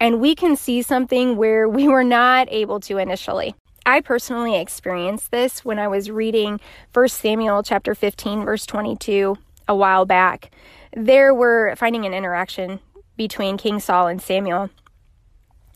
And 0.00 0.18
we 0.18 0.34
can 0.34 0.56
see 0.56 0.80
something 0.80 1.36
where 1.36 1.68
we 1.68 1.86
were 1.86 2.04
not 2.04 2.48
able 2.50 2.80
to 2.80 2.96
initially. 2.96 3.54
I 3.84 4.00
personally 4.00 4.58
experienced 4.58 5.30
this 5.30 5.62
when 5.62 5.78
I 5.78 5.88
was 5.88 6.10
reading 6.10 6.58
1 6.94 7.08
Samuel 7.08 7.62
chapter 7.62 7.94
15 7.94 8.44
verse 8.44 8.64
22 8.64 9.36
a 9.70 9.74
while 9.74 10.04
back 10.04 10.50
there 10.96 11.32
were 11.32 11.74
finding 11.76 12.04
an 12.04 12.14
interaction 12.14 12.80
between 13.16 13.56
King 13.56 13.80
Saul 13.80 14.08
and 14.08 14.20
Samuel. 14.20 14.70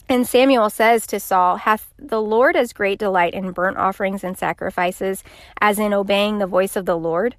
And 0.09 0.26
Samuel 0.26 0.70
says 0.70 1.07
to 1.07 1.20
Saul, 1.20 1.57
Hath 1.57 1.94
the 1.98 2.20
Lord 2.20 2.57
as 2.57 2.72
great 2.72 2.98
delight 2.98 3.33
in 3.33 3.52
burnt 3.52 3.78
offerings 3.78 4.24
and 4.24 4.37
sacrifices 4.37 5.24
as 5.61 5.78
in 5.78 5.94
obeying 5.94 6.38
the 6.38 6.46
voice 6.46 6.76
of 6.76 6.85
the 6.85 6.98
Lord? 6.98 7.37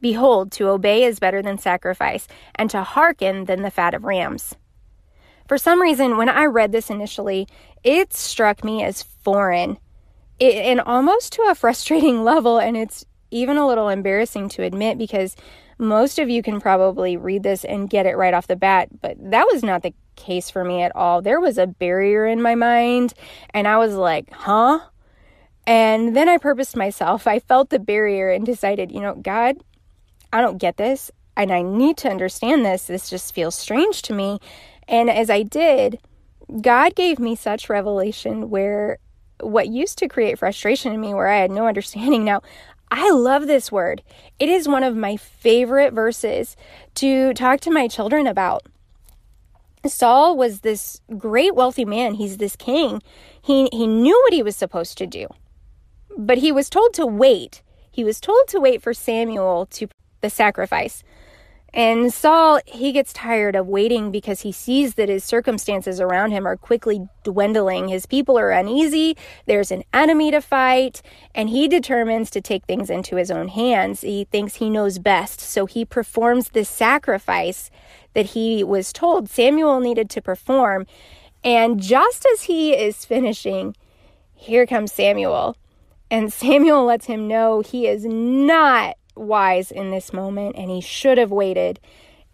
Behold, 0.00 0.52
to 0.52 0.68
obey 0.68 1.04
is 1.04 1.18
better 1.18 1.42
than 1.42 1.58
sacrifice, 1.58 2.28
and 2.54 2.68
to 2.70 2.82
hearken 2.82 3.46
than 3.46 3.62
the 3.62 3.70
fat 3.70 3.94
of 3.94 4.04
rams. 4.04 4.54
For 5.48 5.56
some 5.56 5.80
reason, 5.80 6.16
when 6.16 6.28
I 6.28 6.44
read 6.44 6.72
this 6.72 6.90
initially, 6.90 7.48
it 7.82 8.12
struck 8.12 8.62
me 8.62 8.84
as 8.84 9.02
foreign, 9.02 9.78
it, 10.38 10.54
and 10.56 10.80
almost 10.80 11.32
to 11.34 11.42
a 11.48 11.54
frustrating 11.54 12.22
level, 12.24 12.58
and 12.58 12.76
it's 12.76 13.06
even 13.30 13.56
a 13.56 13.66
little 13.66 13.88
embarrassing 13.88 14.50
to 14.50 14.62
admit 14.62 14.98
because 14.98 15.36
most 15.78 16.18
of 16.18 16.28
you 16.28 16.42
can 16.42 16.60
probably 16.60 17.16
read 17.16 17.42
this 17.42 17.64
and 17.64 17.90
get 17.90 18.06
it 18.06 18.16
right 18.16 18.34
off 18.34 18.46
the 18.46 18.56
bat, 18.56 18.88
but 19.00 19.16
that 19.18 19.46
was 19.50 19.62
not 19.62 19.82
the 19.82 19.94
case 20.16 20.50
for 20.50 20.64
me 20.64 20.82
at 20.82 20.94
all. 20.94 21.22
There 21.22 21.40
was 21.40 21.58
a 21.58 21.66
barrier 21.66 22.26
in 22.26 22.40
my 22.40 22.54
mind, 22.54 23.14
and 23.50 23.66
I 23.66 23.78
was 23.78 23.94
like, 23.94 24.32
huh? 24.32 24.80
And 25.66 26.14
then 26.14 26.28
I 26.28 26.38
purposed 26.38 26.76
myself. 26.76 27.26
I 27.26 27.38
felt 27.38 27.70
the 27.70 27.78
barrier 27.78 28.30
and 28.30 28.44
decided, 28.44 28.92
you 28.92 29.00
know, 29.00 29.14
God, 29.14 29.56
I 30.32 30.40
don't 30.40 30.58
get 30.58 30.76
this, 30.76 31.10
and 31.36 31.52
I 31.52 31.62
need 31.62 31.96
to 31.98 32.10
understand 32.10 32.64
this. 32.64 32.86
This 32.86 33.10
just 33.10 33.34
feels 33.34 33.54
strange 33.54 34.02
to 34.02 34.12
me. 34.12 34.40
And 34.88 35.08
as 35.10 35.30
I 35.30 35.42
did, 35.42 35.98
God 36.60 36.94
gave 36.94 37.18
me 37.18 37.34
such 37.34 37.70
revelation 37.70 38.50
where 38.50 38.98
what 39.40 39.68
used 39.68 39.98
to 39.98 40.08
create 40.08 40.38
frustration 40.38 40.92
in 40.92 41.00
me, 41.00 41.14
where 41.14 41.28
I 41.28 41.38
had 41.38 41.50
no 41.50 41.66
understanding 41.68 42.24
now, 42.24 42.42
I 42.96 43.10
love 43.10 43.48
this 43.48 43.72
word. 43.72 44.04
It 44.38 44.48
is 44.48 44.68
one 44.68 44.84
of 44.84 44.96
my 44.96 45.16
favorite 45.16 45.92
verses 45.92 46.56
to 46.94 47.34
talk 47.34 47.58
to 47.62 47.70
my 47.72 47.88
children 47.88 48.28
about. 48.28 48.62
Saul 49.84 50.36
was 50.36 50.60
this 50.60 51.00
great 51.18 51.56
wealthy 51.56 51.84
man. 51.84 52.14
He's 52.14 52.36
this 52.36 52.54
king. 52.54 53.02
He 53.42 53.68
he 53.72 53.88
knew 53.88 54.16
what 54.22 54.32
he 54.32 54.44
was 54.44 54.54
supposed 54.54 54.96
to 54.98 55.08
do. 55.08 55.26
But 56.16 56.38
he 56.38 56.52
was 56.52 56.70
told 56.70 56.94
to 56.94 57.04
wait. 57.04 57.62
He 57.90 58.04
was 58.04 58.20
told 58.20 58.46
to 58.48 58.60
wait 58.60 58.80
for 58.80 58.94
Samuel 58.94 59.66
to 59.72 59.88
the 60.20 60.30
sacrifice. 60.30 61.02
And 61.74 62.14
Saul, 62.14 62.60
he 62.66 62.92
gets 62.92 63.12
tired 63.12 63.56
of 63.56 63.66
waiting 63.66 64.12
because 64.12 64.42
he 64.42 64.52
sees 64.52 64.94
that 64.94 65.08
his 65.08 65.24
circumstances 65.24 66.00
around 66.00 66.30
him 66.30 66.46
are 66.46 66.56
quickly 66.56 67.08
dwindling. 67.24 67.88
His 67.88 68.06
people 68.06 68.38
are 68.38 68.52
uneasy, 68.52 69.16
there's 69.46 69.72
an 69.72 69.82
enemy 69.92 70.30
to 70.30 70.40
fight, 70.40 71.02
and 71.34 71.50
he 71.50 71.66
determines 71.66 72.30
to 72.30 72.40
take 72.40 72.64
things 72.66 72.90
into 72.90 73.16
his 73.16 73.28
own 73.28 73.48
hands. 73.48 74.02
He 74.02 74.28
thinks 74.30 74.54
he 74.54 74.70
knows 74.70 75.00
best, 75.00 75.40
so 75.40 75.66
he 75.66 75.84
performs 75.84 76.50
this 76.50 76.68
sacrifice 76.68 77.72
that 78.12 78.26
he 78.26 78.62
was 78.62 78.92
told 78.92 79.28
Samuel 79.28 79.80
needed 79.80 80.08
to 80.10 80.22
perform. 80.22 80.86
And 81.42 81.82
just 81.82 82.24
as 82.34 82.44
he 82.44 82.72
is 82.72 83.04
finishing, 83.04 83.74
here 84.32 84.64
comes 84.64 84.92
Samuel. 84.92 85.56
And 86.08 86.32
Samuel 86.32 86.84
lets 86.84 87.06
him 87.06 87.26
know 87.26 87.62
he 87.62 87.88
is 87.88 88.04
not 88.04 88.96
wise 89.16 89.70
in 89.70 89.90
this 89.90 90.12
moment 90.12 90.56
and 90.56 90.70
he 90.70 90.80
should 90.80 91.18
have 91.18 91.30
waited. 91.30 91.80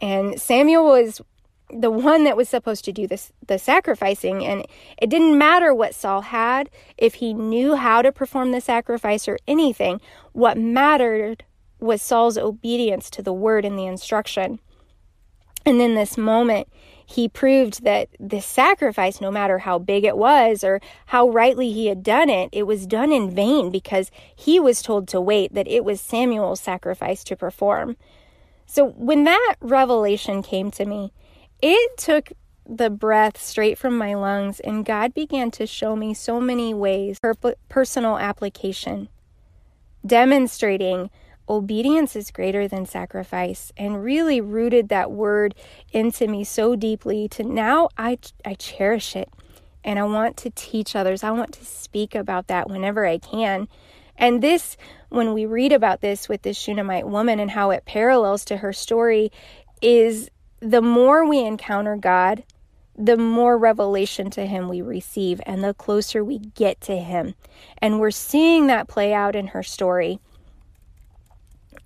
And 0.01 0.41
Samuel 0.41 0.85
was 0.85 1.21
the 1.73 1.91
one 1.91 2.25
that 2.25 2.37
was 2.37 2.49
supposed 2.49 2.85
to 2.85 2.93
do 2.93 3.07
this 3.07 3.33
the 3.47 3.59
sacrificing 3.59 4.45
and 4.45 4.67
it 5.01 5.09
didn't 5.09 5.39
matter 5.39 5.73
what 5.73 5.95
Saul 5.95 6.23
had 6.23 6.69
if 6.99 7.15
he 7.15 7.33
knew 7.33 7.77
how 7.77 8.03
to 8.03 8.13
perform 8.13 8.53
the 8.53 8.61
sacrifice 8.61 9.29
or 9.29 9.39
anything 9.47 10.01
what 10.33 10.59
mattered 10.59 11.45
was 11.79 12.03
Saul's 12.03 12.37
obedience 12.37 13.09
to 13.11 13.23
the 13.23 13.33
word 13.33 13.65
and 13.65 13.79
the 13.79 13.87
instruction 13.87 14.59
and 15.65 15.81
in 15.81 15.95
this 15.95 16.19
moment 16.19 16.69
he 17.11 17.29
proved 17.29 17.83
that 17.83 18.09
the 18.21 18.41
sacrifice 18.41 19.21
no 19.21 19.31
matter 19.31 19.59
how 19.59 19.79
big 19.79 20.05
it 20.05 20.17
was 20.17 20.63
or 20.63 20.81
how 21.07 21.29
rightly 21.29 21.73
he 21.73 21.87
had 21.87 22.03
done 22.03 22.31
it 22.31 22.49
it 22.53 22.63
was 22.63 22.87
done 22.87 23.11
in 23.11 23.35
vain 23.35 23.71
because 23.71 24.11
he 24.35 24.61
was 24.61 24.81
told 24.81 25.09
to 25.09 25.21
wait 25.21 25.53
that 25.55 25.69
it 25.69 25.85
was 25.85 26.01
Samuel's 26.01 26.61
sacrifice 26.61 27.25
to 27.25 27.37
perform. 27.37 27.97
So 28.67 28.91
when 28.91 29.25
that 29.25 29.57
revelation 29.61 30.43
came 30.43 30.71
to 30.73 30.85
me 30.85 31.13
it 31.61 31.99
took 31.99 32.33
the 32.71 32.91
breath 32.91 33.41
straight 33.41 33.77
from 33.77 33.99
my 33.99 34.15
lungs, 34.15 34.61
and 34.61 34.85
God 34.85 35.13
began 35.13 35.51
to 35.53 35.67
show 35.67 35.97
me 35.97 36.15
so 36.15 36.41
many 36.41 36.73
ways 36.73 37.19
for 37.21 37.35
personal 37.69 38.17
application, 38.17 39.09
demonstrating 40.07 41.11
obedience 41.51 42.15
is 42.15 42.31
greater 42.31 42.69
than 42.69 42.87
sacrifice, 42.87 43.73
and 43.77 44.05
really 44.05 44.41
rooted 44.41 44.89
that 44.89 45.11
word 45.11 45.55
into 45.93 46.29
me 46.29 46.45
so 46.45 46.77
deeply 46.77 47.29
to 47.29 47.43
now 47.43 47.89
I, 47.99 48.19
I 48.45 48.55
cherish 48.55 49.17
it 49.17 49.29
and 49.83 49.99
I 49.99 50.05
want 50.05 50.37
to 50.39 50.51
teach 50.51 50.95
others. 50.95 51.25
I 51.25 51.31
want 51.31 51.53
to 51.55 51.65
speak 51.65 52.15
about 52.15 52.47
that 52.47 52.71
whenever 52.71 53.07
I 53.07 53.19
can. 53.19 53.69
And 54.17 54.43
this, 54.43 54.77
when 55.09 55.33
we 55.33 55.47
read 55.47 55.73
about 55.73 56.03
this 56.03 56.29
with 56.29 56.43
this 56.43 56.59
Shunammite 56.59 57.09
woman 57.09 57.41
and 57.41 57.51
how 57.51 57.71
it 57.71 57.87
parallels 57.87 58.45
to 58.47 58.59
her 58.59 58.73
story, 58.73 59.33
is 59.81 60.31
the 60.61 60.83
more 60.83 61.27
we 61.27 61.41
encounter 61.41 61.97
God, 61.97 62.45
the 62.97 63.17
more 63.17 63.57
revelation 63.57 64.29
to 64.31 64.45
Him 64.45 64.69
we 64.69 64.83
receive, 64.83 65.41
and 65.47 65.65
the 65.65 65.73
closer 65.73 66.23
we 66.23 66.39
get 66.39 66.81
to 66.83 66.99
Him. 66.99 67.35
And 67.79 67.99
we're 67.99 68.11
seeing 68.11 68.67
that 68.67 68.89
play 68.89 69.15
out 69.15 69.35
in 69.35 69.49
her 69.49 69.63
story. 69.63 70.21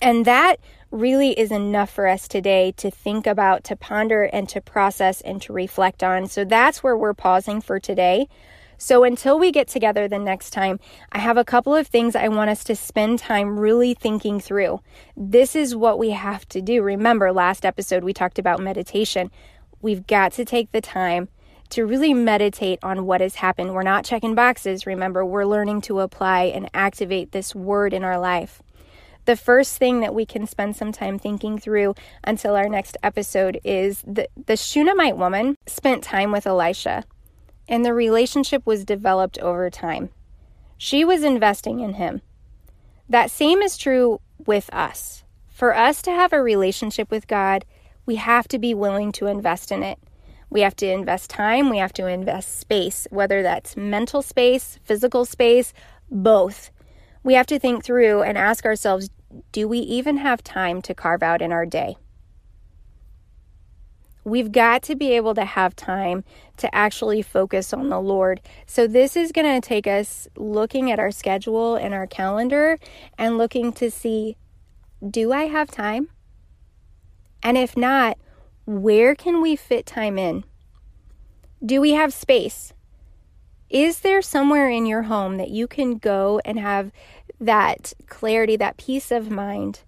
And 0.01 0.25
that 0.25 0.61
really 0.91 1.39
is 1.39 1.51
enough 1.51 1.91
for 1.91 2.07
us 2.07 2.29
today 2.29 2.73
to 2.77 2.91
think 2.91 3.27
about, 3.27 3.65
to 3.65 3.77
ponder, 3.77 4.25
and 4.25 4.49
to 4.49 4.61
process 4.61 5.21
and 5.21 5.43
to 5.43 5.53
reflect 5.53 6.03
on. 6.03 6.27
So 6.27 6.45
that's 6.45 6.83
where 6.83 6.97
we're 6.97 7.15
pausing 7.15 7.61
for 7.61 7.81
today. 7.81 8.29
So 8.77 9.05
until 9.05 9.39
we 9.39 9.51
get 9.53 9.69
together 9.69 10.09
the 10.09 10.19
next 10.19 10.51
time, 10.51 10.79
I 11.13 11.19
have 11.19 11.37
a 11.37 11.45
couple 11.45 11.75
of 11.75 11.87
things 11.87 12.15
I 12.17 12.29
want 12.29 12.51
us 12.51 12.65
to 12.65 12.77
spend 12.77 13.19
time 13.19 13.59
really 13.59 13.95
thinking 13.95 14.41
through. 14.41 14.81
This 15.17 15.57
is 15.57 15.77
what 15.77 15.99
we 15.99 16.11
have 16.11 16.47
to 16.51 16.61
do. 16.61 16.83
Remember, 16.83 17.33
last 17.33 17.65
episode 17.65 18.05
we 18.05 18.13
talked 18.13 18.39
about 18.39 18.61
meditation. 18.61 19.31
We've 19.81 20.07
got 20.07 20.33
to 20.33 20.45
take 20.45 20.73
the 20.73 20.81
time 20.81 21.29
to 21.71 21.87
really 21.87 22.15
meditate 22.15 22.79
on 22.83 23.07
what 23.07 23.21
has 23.21 23.37
happened. 23.37 23.75
We're 23.75 23.83
not 23.83 24.05
checking 24.05 24.35
boxes. 24.35 24.87
Remember, 24.87 25.25
we're 25.25 25.47
learning 25.47 25.81
to 25.83 26.01
apply 26.01 26.45
and 26.45 26.69
activate 26.75 27.33
this 27.33 27.55
word 27.55 27.95
in 27.95 28.05
our 28.05 28.19
life. 28.19 28.63
The 29.25 29.37
first 29.37 29.79
thing 29.79 30.01
that 30.01 30.15
we 30.15 30.27
can 30.27 30.47
spend 30.47 30.77
some 30.77 30.93
time 30.93 31.19
thinking 31.19 31.59
through 31.59 31.95
until 32.23 32.57
our 32.57 32.69
next 32.69 32.97
episode 33.03 33.59
is 33.65 34.03
the, 34.07 34.29
the 34.47 34.57
Shunammite 34.57 35.17
woman 35.17 35.57
spent 35.67 36.05
time 36.05 36.31
with 36.31 36.47
Elisha 36.47 37.05
and 37.69 37.85
the 37.85 37.95
relationship 37.95 38.65
was 38.67 38.85
developed 38.85 39.39
over 39.39 39.71
time. 39.71 40.11
She 40.77 41.05
was 41.05 41.23
investing 41.23 41.81
in 41.81 41.95
him. 41.95 42.21
That 43.09 43.31
same 43.31 43.63
is 43.63 43.77
true 43.77 44.21
with 44.47 44.73
us. 44.73 45.25
For 45.49 45.75
us 45.75 46.03
to 46.03 46.11
have 46.11 46.33
a 46.33 46.43
relationship 46.43 47.11
with 47.11 47.27
God, 47.27 47.65
we 48.07 48.17
have 48.17 48.49
to 48.49 48.59
be 48.59 48.75
willing 48.75 49.13
to 49.13 49.27
invest 49.27 49.73
in 49.73 49.83
it. 49.83 49.99
We 50.51 50.61
have 50.61 50.77
to 50.77 50.87
invest 50.87 51.31
time, 51.31 51.71
we 51.71 51.79
have 51.79 51.93
to 51.95 52.07
invest 52.07 52.61
space, 52.61 53.07
whether 53.11 53.43
that's 53.43 53.77
mental 53.77 54.23
space, 54.23 54.79
physical 54.85 55.25
space, 55.25 55.73
both. 56.11 56.71
We 57.23 57.35
have 57.35 57.47
to 57.47 57.59
think 57.59 57.83
through 57.83 58.23
and 58.23 58.37
ask 58.37 58.67
ourselves 58.67 59.09
do 59.53 59.69
we 59.69 59.79
even 59.79 60.19
have 60.19 60.43
time 60.43 60.83
to 60.83 60.95
carve 60.95 61.23
out 61.23 61.43
in 61.43 61.53
our 61.53 61.67
day? 61.67 61.97
We've 64.25 64.53
got 64.53 64.83
to 64.85 64.95
be 64.95 65.13
able 65.13 65.35
to 65.35 65.45
have 65.45 65.77
time 65.77 66.25
to 66.57 66.75
actually 66.75 67.21
focus 67.21 67.75
on 67.75 67.91
the 67.91 68.01
Lord. 68.01 68.41
So, 68.67 68.87
this 68.87 69.17
is 69.17 69.33
going 69.33 69.61
to 69.61 69.67
take 69.67 69.87
us 69.87 70.27
looking 70.37 70.91
at 70.91 70.99
our 70.99 71.11
schedule 71.11 71.77
and 71.77 71.93
our 71.93 72.07
calendar 72.07 72.79
and 73.19 73.37
looking 73.37 73.73
to 73.75 73.91
see 73.91 74.37
do 75.09 75.33
I 75.33 75.45
have 75.45 75.71
time? 75.71 76.09
And 77.43 77.59
if 77.59 77.77
not, 77.77 78.17
where 78.65 79.15
can 79.15 79.43
we 79.43 79.57
fit 79.57 79.85
time 79.85 80.19
in? 80.19 80.45
Do 81.65 81.81
we 81.81 81.93
have 81.93 82.15
space? 82.15 82.73
Is 83.69 84.01
there 84.01 84.23
somewhere 84.23 84.71
in 84.71 84.87
your 84.87 85.03
home 85.03 85.37
that 85.37 85.51
you 85.51 85.67
can 85.67 85.99
go 85.99 86.41
and 86.45 86.59
have 86.59 86.91
that 87.45 87.93
clarity, 88.07 88.57
that 88.57 88.77
peace 88.77 89.11
of 89.11 89.31
mind 89.31 89.81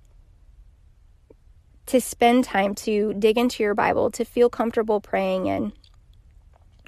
to 1.86 2.00
spend 2.00 2.44
time 2.44 2.74
to 2.74 3.14
dig 3.14 3.38
into 3.38 3.62
your 3.62 3.74
Bible, 3.74 4.10
to 4.10 4.24
feel 4.24 4.50
comfortable 4.50 5.00
praying 5.00 5.46
in. 5.46 5.72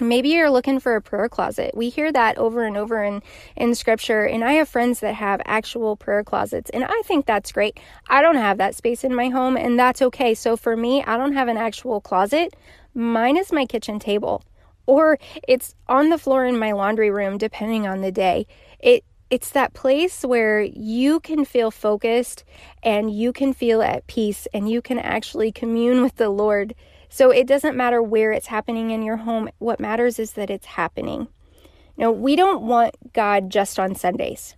Maybe 0.00 0.28
you're 0.28 0.50
looking 0.50 0.78
for 0.78 0.94
a 0.94 1.02
prayer 1.02 1.28
closet. 1.28 1.76
We 1.76 1.88
hear 1.88 2.12
that 2.12 2.38
over 2.38 2.64
and 2.64 2.76
over 2.76 3.02
in, 3.02 3.20
in 3.56 3.74
scripture, 3.74 4.24
and 4.24 4.44
I 4.44 4.52
have 4.54 4.68
friends 4.68 5.00
that 5.00 5.14
have 5.14 5.40
actual 5.44 5.96
prayer 5.96 6.22
closets, 6.22 6.70
and 6.70 6.84
I 6.84 7.02
think 7.04 7.26
that's 7.26 7.50
great. 7.50 7.80
I 8.08 8.22
don't 8.22 8.36
have 8.36 8.58
that 8.58 8.76
space 8.76 9.02
in 9.02 9.14
my 9.14 9.28
home, 9.28 9.56
and 9.56 9.78
that's 9.78 10.02
okay. 10.02 10.34
So 10.34 10.56
for 10.56 10.76
me, 10.76 11.02
I 11.02 11.16
don't 11.16 11.32
have 11.32 11.48
an 11.48 11.56
actual 11.56 12.00
closet. 12.00 12.54
Mine 12.94 13.36
is 13.36 13.50
my 13.50 13.66
kitchen 13.66 13.98
table, 13.98 14.44
or 14.86 15.18
it's 15.48 15.74
on 15.88 16.10
the 16.10 16.18
floor 16.18 16.44
in 16.44 16.58
my 16.58 16.72
laundry 16.72 17.10
room, 17.10 17.36
depending 17.36 17.86
on 17.86 18.00
the 18.00 18.12
day. 18.12 18.46
It 18.78 19.04
it's 19.30 19.50
that 19.50 19.74
place 19.74 20.22
where 20.22 20.62
you 20.62 21.20
can 21.20 21.44
feel 21.44 21.70
focused 21.70 22.44
and 22.82 23.10
you 23.10 23.32
can 23.32 23.52
feel 23.52 23.82
at 23.82 24.06
peace 24.06 24.48
and 24.54 24.70
you 24.70 24.80
can 24.80 24.98
actually 24.98 25.52
commune 25.52 26.02
with 26.02 26.16
the 26.16 26.30
Lord. 26.30 26.74
So 27.08 27.30
it 27.30 27.46
doesn't 27.46 27.76
matter 27.76 28.02
where 28.02 28.32
it's 28.32 28.46
happening 28.46 28.90
in 28.90 29.02
your 29.02 29.18
home. 29.18 29.50
What 29.58 29.80
matters 29.80 30.18
is 30.18 30.32
that 30.32 30.50
it's 30.50 30.66
happening. 30.66 31.28
Now, 31.96 32.10
we 32.10 32.36
don't 32.36 32.62
want 32.62 33.12
God 33.12 33.50
just 33.50 33.78
on 33.78 33.94
Sundays. 33.94 34.56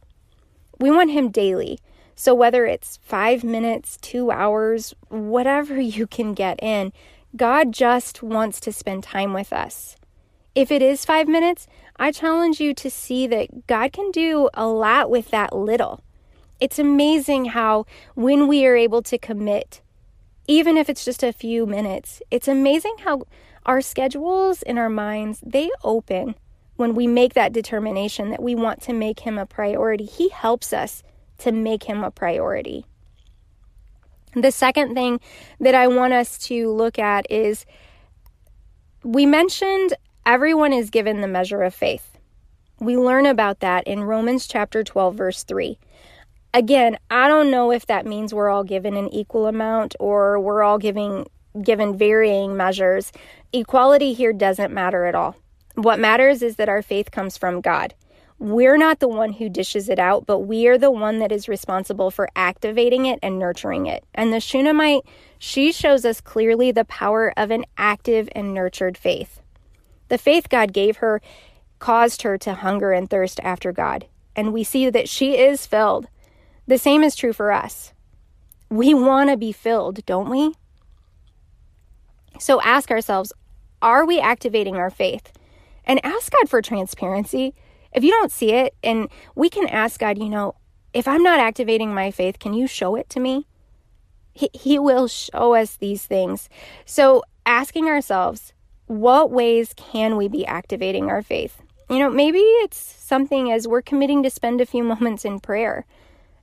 We 0.79 0.91
want 0.91 1.11
Him 1.11 1.31
daily. 1.31 1.79
So 2.15 2.35
whether 2.35 2.67
it's 2.67 2.99
five 3.03 3.43
minutes, 3.43 3.97
two 4.01 4.31
hours, 4.31 4.95
whatever 5.09 5.81
you 5.81 6.07
can 6.07 6.35
get 6.35 6.63
in, 6.63 6.93
God 7.35 7.73
just 7.73 8.23
wants 8.23 8.61
to 8.61 8.73
spend 8.73 9.03
time 9.03 9.33
with 9.33 9.53
us. 9.53 9.97
If 10.55 10.71
it 10.71 10.83
is 10.83 11.05
five 11.05 11.29
minutes, 11.29 11.67
I 12.01 12.13
challenge 12.13 12.61
you 12.61 12.73
to 12.73 12.91
see 12.91 13.27
that 13.27 13.67
God 13.67 13.93
can 13.93 14.11
do 14.11 14.49
a 14.55 14.67
lot 14.67 15.11
with 15.11 15.31
that 15.33 15.55
little. 15.55 16.03
It's 16.59 16.79
amazing 16.79 17.45
how, 17.47 17.85
when 18.15 18.49
we 18.49 18.65
are 18.65 18.75
able 18.75 19.03
to 19.03 19.19
commit, 19.19 19.83
even 20.49 20.79
if 20.79 20.89
it's 20.89 21.05
just 21.05 21.23
a 21.23 21.31
few 21.31 21.67
minutes, 21.67 22.23
it's 22.31 22.49
amazing 22.49 22.97
how 23.01 23.25
our 23.67 23.83
schedules 23.83 24.63
in 24.63 24.79
our 24.79 24.89
minds 24.89 25.41
they 25.45 25.71
open 25.85 26.37
when 26.77 26.95
we 26.95 27.07
make 27.07 27.35
that 27.35 27.53
determination 27.53 28.31
that 28.31 28.43
we 28.43 28.55
want 28.55 28.81
to 28.83 28.95
make 28.95 29.21
him 29.21 29.37
a 29.37 29.45
priority. 29.45 30.07
He 30.07 30.31
helps 30.31 30.73
us 30.73 31.03
to 31.39 31.53
make 31.53 31.85
him 31.85 32.03
a 32.03 32.11
priority. 32.11 32.87
The 34.35 34.53
second 34.53 34.95
thing 34.95 35.21
that 35.61 35.75
I 35.75 35.87
want 35.87 36.15
us 36.15 36.39
to 36.47 36.73
look 36.73 36.99
at 36.99 37.31
is 37.31 37.67
we 39.05 39.27
mentioned 39.27 39.93
Everyone 40.31 40.73
is 40.73 40.91
given 40.91 41.23
the 41.23 41.27
measure 41.27 41.65
of 41.65 41.75
faith. 41.75 42.17
We 42.79 42.97
learn 42.97 43.27
about 43.27 43.59
that 43.59 43.85
in 43.89 44.05
Romans 44.05 44.47
chapter 44.47 44.85
12, 44.85 45.17
verse 45.17 45.43
3. 45.43 45.77
Again, 46.55 46.99
I 47.11 47.27
don't 47.27 47.51
know 47.51 47.73
if 47.73 47.87
that 47.87 48.07
means 48.07 48.33
we're 48.33 48.49
all 48.49 48.63
given 48.63 48.97
an 48.97 49.13
equal 49.13 49.49
amount 49.49 49.97
or 49.99 50.39
we're 50.39 50.63
all 50.63 50.79
giving 50.79 51.27
given 51.61 51.99
varying 51.99 52.57
measures. 52.57 53.11
Equality 53.53 54.13
here 54.13 54.33
doesn't 54.33 54.73
matter 54.73 55.05
at 55.05 55.17
all. 55.17 55.35
What 55.75 55.99
matters 55.99 56.43
is 56.43 56.55
that 56.57 56.69
our 56.69 56.81
faith 56.81 57.11
comes 57.11 57.37
from 57.37 57.61
God. 57.61 57.93
We're 58.39 58.79
not 58.79 59.01
the 59.01 59.09
one 59.09 59.33
who 59.33 59.49
dishes 59.49 59.89
it 59.89 59.99
out, 59.99 60.27
but 60.27 60.43
we 60.43 60.69
are 60.69 60.79
the 60.79 60.93
one 60.93 61.19
that 61.19 61.33
is 61.33 61.49
responsible 61.49 62.13
for 62.13 62.29
activating 62.37 63.05
it 63.05 63.19
and 63.21 63.37
nurturing 63.37 63.87
it. 63.87 64.05
And 64.15 64.33
the 64.33 64.39
Shunammite, 64.39 65.03
she 65.41 65.73
shows 65.73 66.05
us 66.05 66.21
clearly 66.21 66.71
the 66.71 66.85
power 66.85 67.35
of 67.37 67.51
an 67.51 67.65
active 67.77 68.29
and 68.31 68.55
nurtured 68.55 68.97
faith. 68.97 69.40
The 70.11 70.19
faith 70.19 70.49
God 70.49 70.73
gave 70.75 70.99
her 70.99 71.23
caused 71.79 72.23
her 72.23 72.37
to 72.37 72.55
hunger 72.55 72.93
and 72.93 73.09
thirst 73.09 73.41
after 73.43 73.73
God, 73.73 74.07
and 74.37 74.53
we 74.53 74.63
see 74.65 74.91
that 74.91 75.09
she 75.09 75.39
is 75.39 75.67
filled. 75.67 76.09
The 76.67 76.79
same 76.79 77.03
is 77.03 77.17
true 77.17 77.33
for 77.33 77.51
us. 77.51 77.93
We 78.69 78.93
want 78.93 79.31
to 79.31 79.37
be 79.37 79.53
filled, 79.53 80.05
don't 80.05 80.29
we? 80.29 80.53
So 82.39 82.61
ask 82.61 82.91
ourselves 82.91 83.33
are 83.83 84.05
we 84.05 84.21
activating 84.21 84.77
our 84.77 84.91
faith? 84.91 85.33
And 85.85 86.05
ask 86.05 86.31
God 86.33 86.49
for 86.49 86.61
transparency. 86.61 87.55
If 87.93 88.05
you 88.05 88.11
don't 88.11 88.31
see 88.31 88.53
it, 88.53 88.75
and 88.85 89.09
we 89.35 89.49
can 89.49 89.67
ask 89.69 89.99
God, 89.99 90.19
you 90.19 90.29
know, 90.29 90.55
if 90.93 91.09
I'm 91.09 91.23
not 91.23 91.41
activating 91.41 91.95
my 91.95 92.11
faith, 92.11 92.39
can 92.39 92.53
you 92.53 92.67
show 92.67 92.95
it 92.95 93.09
to 93.11 93.21
me? 93.21 93.47
He, 94.33 94.51
he 94.53 94.79
will 94.79 95.09
show 95.09 95.55
us 95.55 95.77
these 95.77 96.05
things. 96.05 96.49
So, 96.85 97.23
asking 97.47 97.87
ourselves, 97.87 98.53
what 98.91 99.31
ways 99.31 99.73
can 99.77 100.17
we 100.17 100.27
be 100.27 100.45
activating 100.45 101.09
our 101.09 101.23
faith? 101.23 101.63
You 101.89 102.01
know, 102.01 102.11
maybe 102.11 102.41
it's 102.41 102.77
something 102.77 103.53
as 103.53 103.69
we're 103.69 103.83
committing 103.83 104.25
to 104.25 104.31
spend 104.31 104.61
a 104.61 104.67
few 104.67 104.83
moments 104.93 105.25
in 105.25 105.39
prayer. 105.39 105.87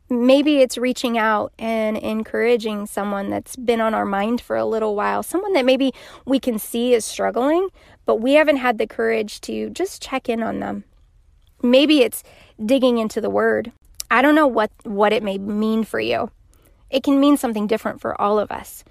Maybe 0.09 0.61
it's 0.61 0.77
reaching 0.77 1.17
out 1.17 1.51
and 1.59 1.97
encouraging 1.97 2.85
someone 2.85 3.29
that's 3.29 3.57
been 3.57 3.81
on 3.81 3.93
our 3.93 4.05
mind 4.05 4.39
for 4.39 4.55
a 4.55 4.63
little 4.63 4.95
while, 4.95 5.23
someone 5.23 5.51
that 5.53 5.65
maybe 5.65 5.93
we 6.25 6.39
can 6.39 6.57
see 6.57 6.93
is 6.93 7.03
struggling, 7.03 7.67
but 8.05 8.21
we 8.21 8.35
haven't 8.35 8.57
had 8.57 8.77
the 8.77 8.87
courage 8.87 9.41
to 9.41 9.69
just 9.71 10.01
check 10.01 10.29
in 10.29 10.41
on 10.41 10.61
them. 10.61 10.85
Maybe 11.61 12.01
it's 12.01 12.23
digging 12.65 12.97
into 12.97 13.19
the 13.19 13.29
word. 13.29 13.73
I 14.09 14.21
don't 14.21 14.35
know 14.35 14.47
what, 14.47 14.71
what 14.83 15.11
it 15.11 15.21
may 15.21 15.37
mean 15.37 15.83
for 15.83 15.99
you. 15.99 16.31
It 16.89 17.03
can 17.03 17.19
mean 17.19 17.35
something 17.35 17.67
different 17.67 17.99
for 17.99 18.19
all 18.21 18.39
of 18.39 18.51
us. 18.51 18.85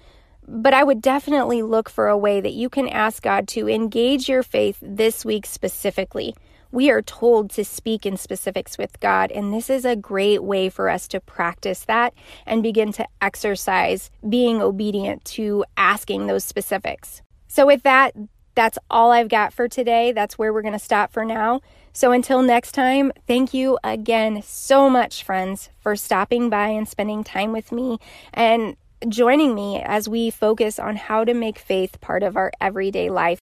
But 0.47 0.73
I 0.73 0.83
would 0.83 1.01
definitely 1.01 1.61
look 1.61 1.89
for 1.89 2.07
a 2.07 2.17
way 2.17 2.39
that 2.41 2.53
you 2.53 2.69
can 2.69 2.87
ask 2.87 3.21
God 3.21 3.47
to 3.49 3.67
engage 3.67 4.29
your 4.29 4.43
faith 4.43 4.77
this 4.81 5.25
week 5.25 5.45
specifically 5.45 6.33
we 6.71 6.89
are 6.89 7.01
told 7.01 7.49
to 7.51 7.63
speak 7.63 8.05
in 8.05 8.17
specifics 8.17 8.77
with 8.77 8.99
God, 8.99 9.31
and 9.31 9.53
this 9.53 9.69
is 9.69 9.85
a 9.85 9.95
great 9.95 10.43
way 10.43 10.69
for 10.69 10.89
us 10.89 11.07
to 11.09 11.19
practice 11.19 11.85
that 11.85 12.13
and 12.45 12.63
begin 12.63 12.91
to 12.93 13.07
exercise 13.21 14.11
being 14.27 14.61
obedient 14.61 15.23
to 15.25 15.63
asking 15.77 16.27
those 16.27 16.43
specifics. 16.43 17.21
So, 17.47 17.65
with 17.65 17.83
that, 17.83 18.13
that's 18.55 18.77
all 18.89 19.11
I've 19.11 19.29
got 19.29 19.53
for 19.53 19.67
today. 19.67 20.11
That's 20.11 20.37
where 20.37 20.51
we're 20.51 20.61
going 20.61 20.73
to 20.73 20.79
stop 20.79 21.13
for 21.13 21.23
now. 21.23 21.61
So, 21.93 22.11
until 22.11 22.41
next 22.41 22.73
time, 22.73 23.11
thank 23.27 23.53
you 23.53 23.77
again 23.83 24.41
so 24.43 24.89
much, 24.89 25.23
friends, 25.23 25.69
for 25.79 25.95
stopping 25.95 26.49
by 26.49 26.67
and 26.67 26.87
spending 26.87 27.23
time 27.23 27.53
with 27.53 27.71
me 27.71 27.97
and 28.33 28.75
joining 29.07 29.53
me 29.53 29.81
as 29.81 30.09
we 30.09 30.29
focus 30.29 30.79
on 30.79 30.95
how 30.95 31.23
to 31.23 31.33
make 31.33 31.59
faith 31.59 31.99
part 32.01 32.23
of 32.23 32.35
our 32.35 32.51
everyday 32.59 33.09
life. 33.09 33.39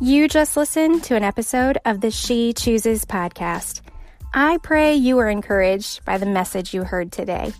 You 0.00 0.28
just 0.28 0.56
listened 0.56 1.04
to 1.04 1.14
an 1.14 1.22
episode 1.22 1.78
of 1.84 2.00
the 2.00 2.10
She 2.10 2.52
Chooses 2.52 3.04
podcast. 3.04 3.80
I 4.34 4.58
pray 4.58 4.96
you 4.96 5.16
were 5.16 5.30
encouraged 5.30 6.04
by 6.04 6.18
the 6.18 6.26
message 6.26 6.74
you 6.74 6.82
heard 6.82 7.12
today. 7.12 7.52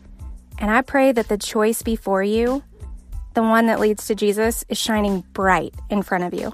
And 0.59 0.71
I 0.71 0.83
pray 0.83 1.13
that 1.13 1.29
the 1.29 1.39
choice 1.39 1.83
before 1.83 2.23
you, 2.23 2.65
the 3.35 3.43
one 3.43 3.67
that 3.67 3.81
leads 3.81 4.09
to 4.09 4.17
Jesus, 4.17 4.65
is 4.69 4.77
shining 4.77 5.25
bright 5.33 5.75
in 5.91 6.03
front 6.03 6.25
of 6.25 6.35
you. 6.35 6.53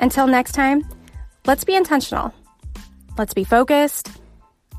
Until 0.00 0.26
next 0.26 0.52
time, 0.52 0.88
let's 1.46 1.64
be 1.64 1.74
intentional. 1.74 2.32
Let's 3.20 3.34
be 3.34 3.44
focused. 3.44 4.12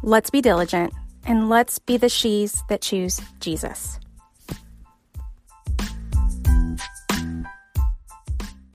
Let's 0.01 0.31
be 0.31 0.41
diligent. 0.41 0.93
And 1.27 1.47
let's 1.47 1.77
be 1.77 1.97
the 1.97 2.09
she's 2.09 2.63
that 2.69 2.81
choose 2.81 3.21
Jesus. 3.39 3.99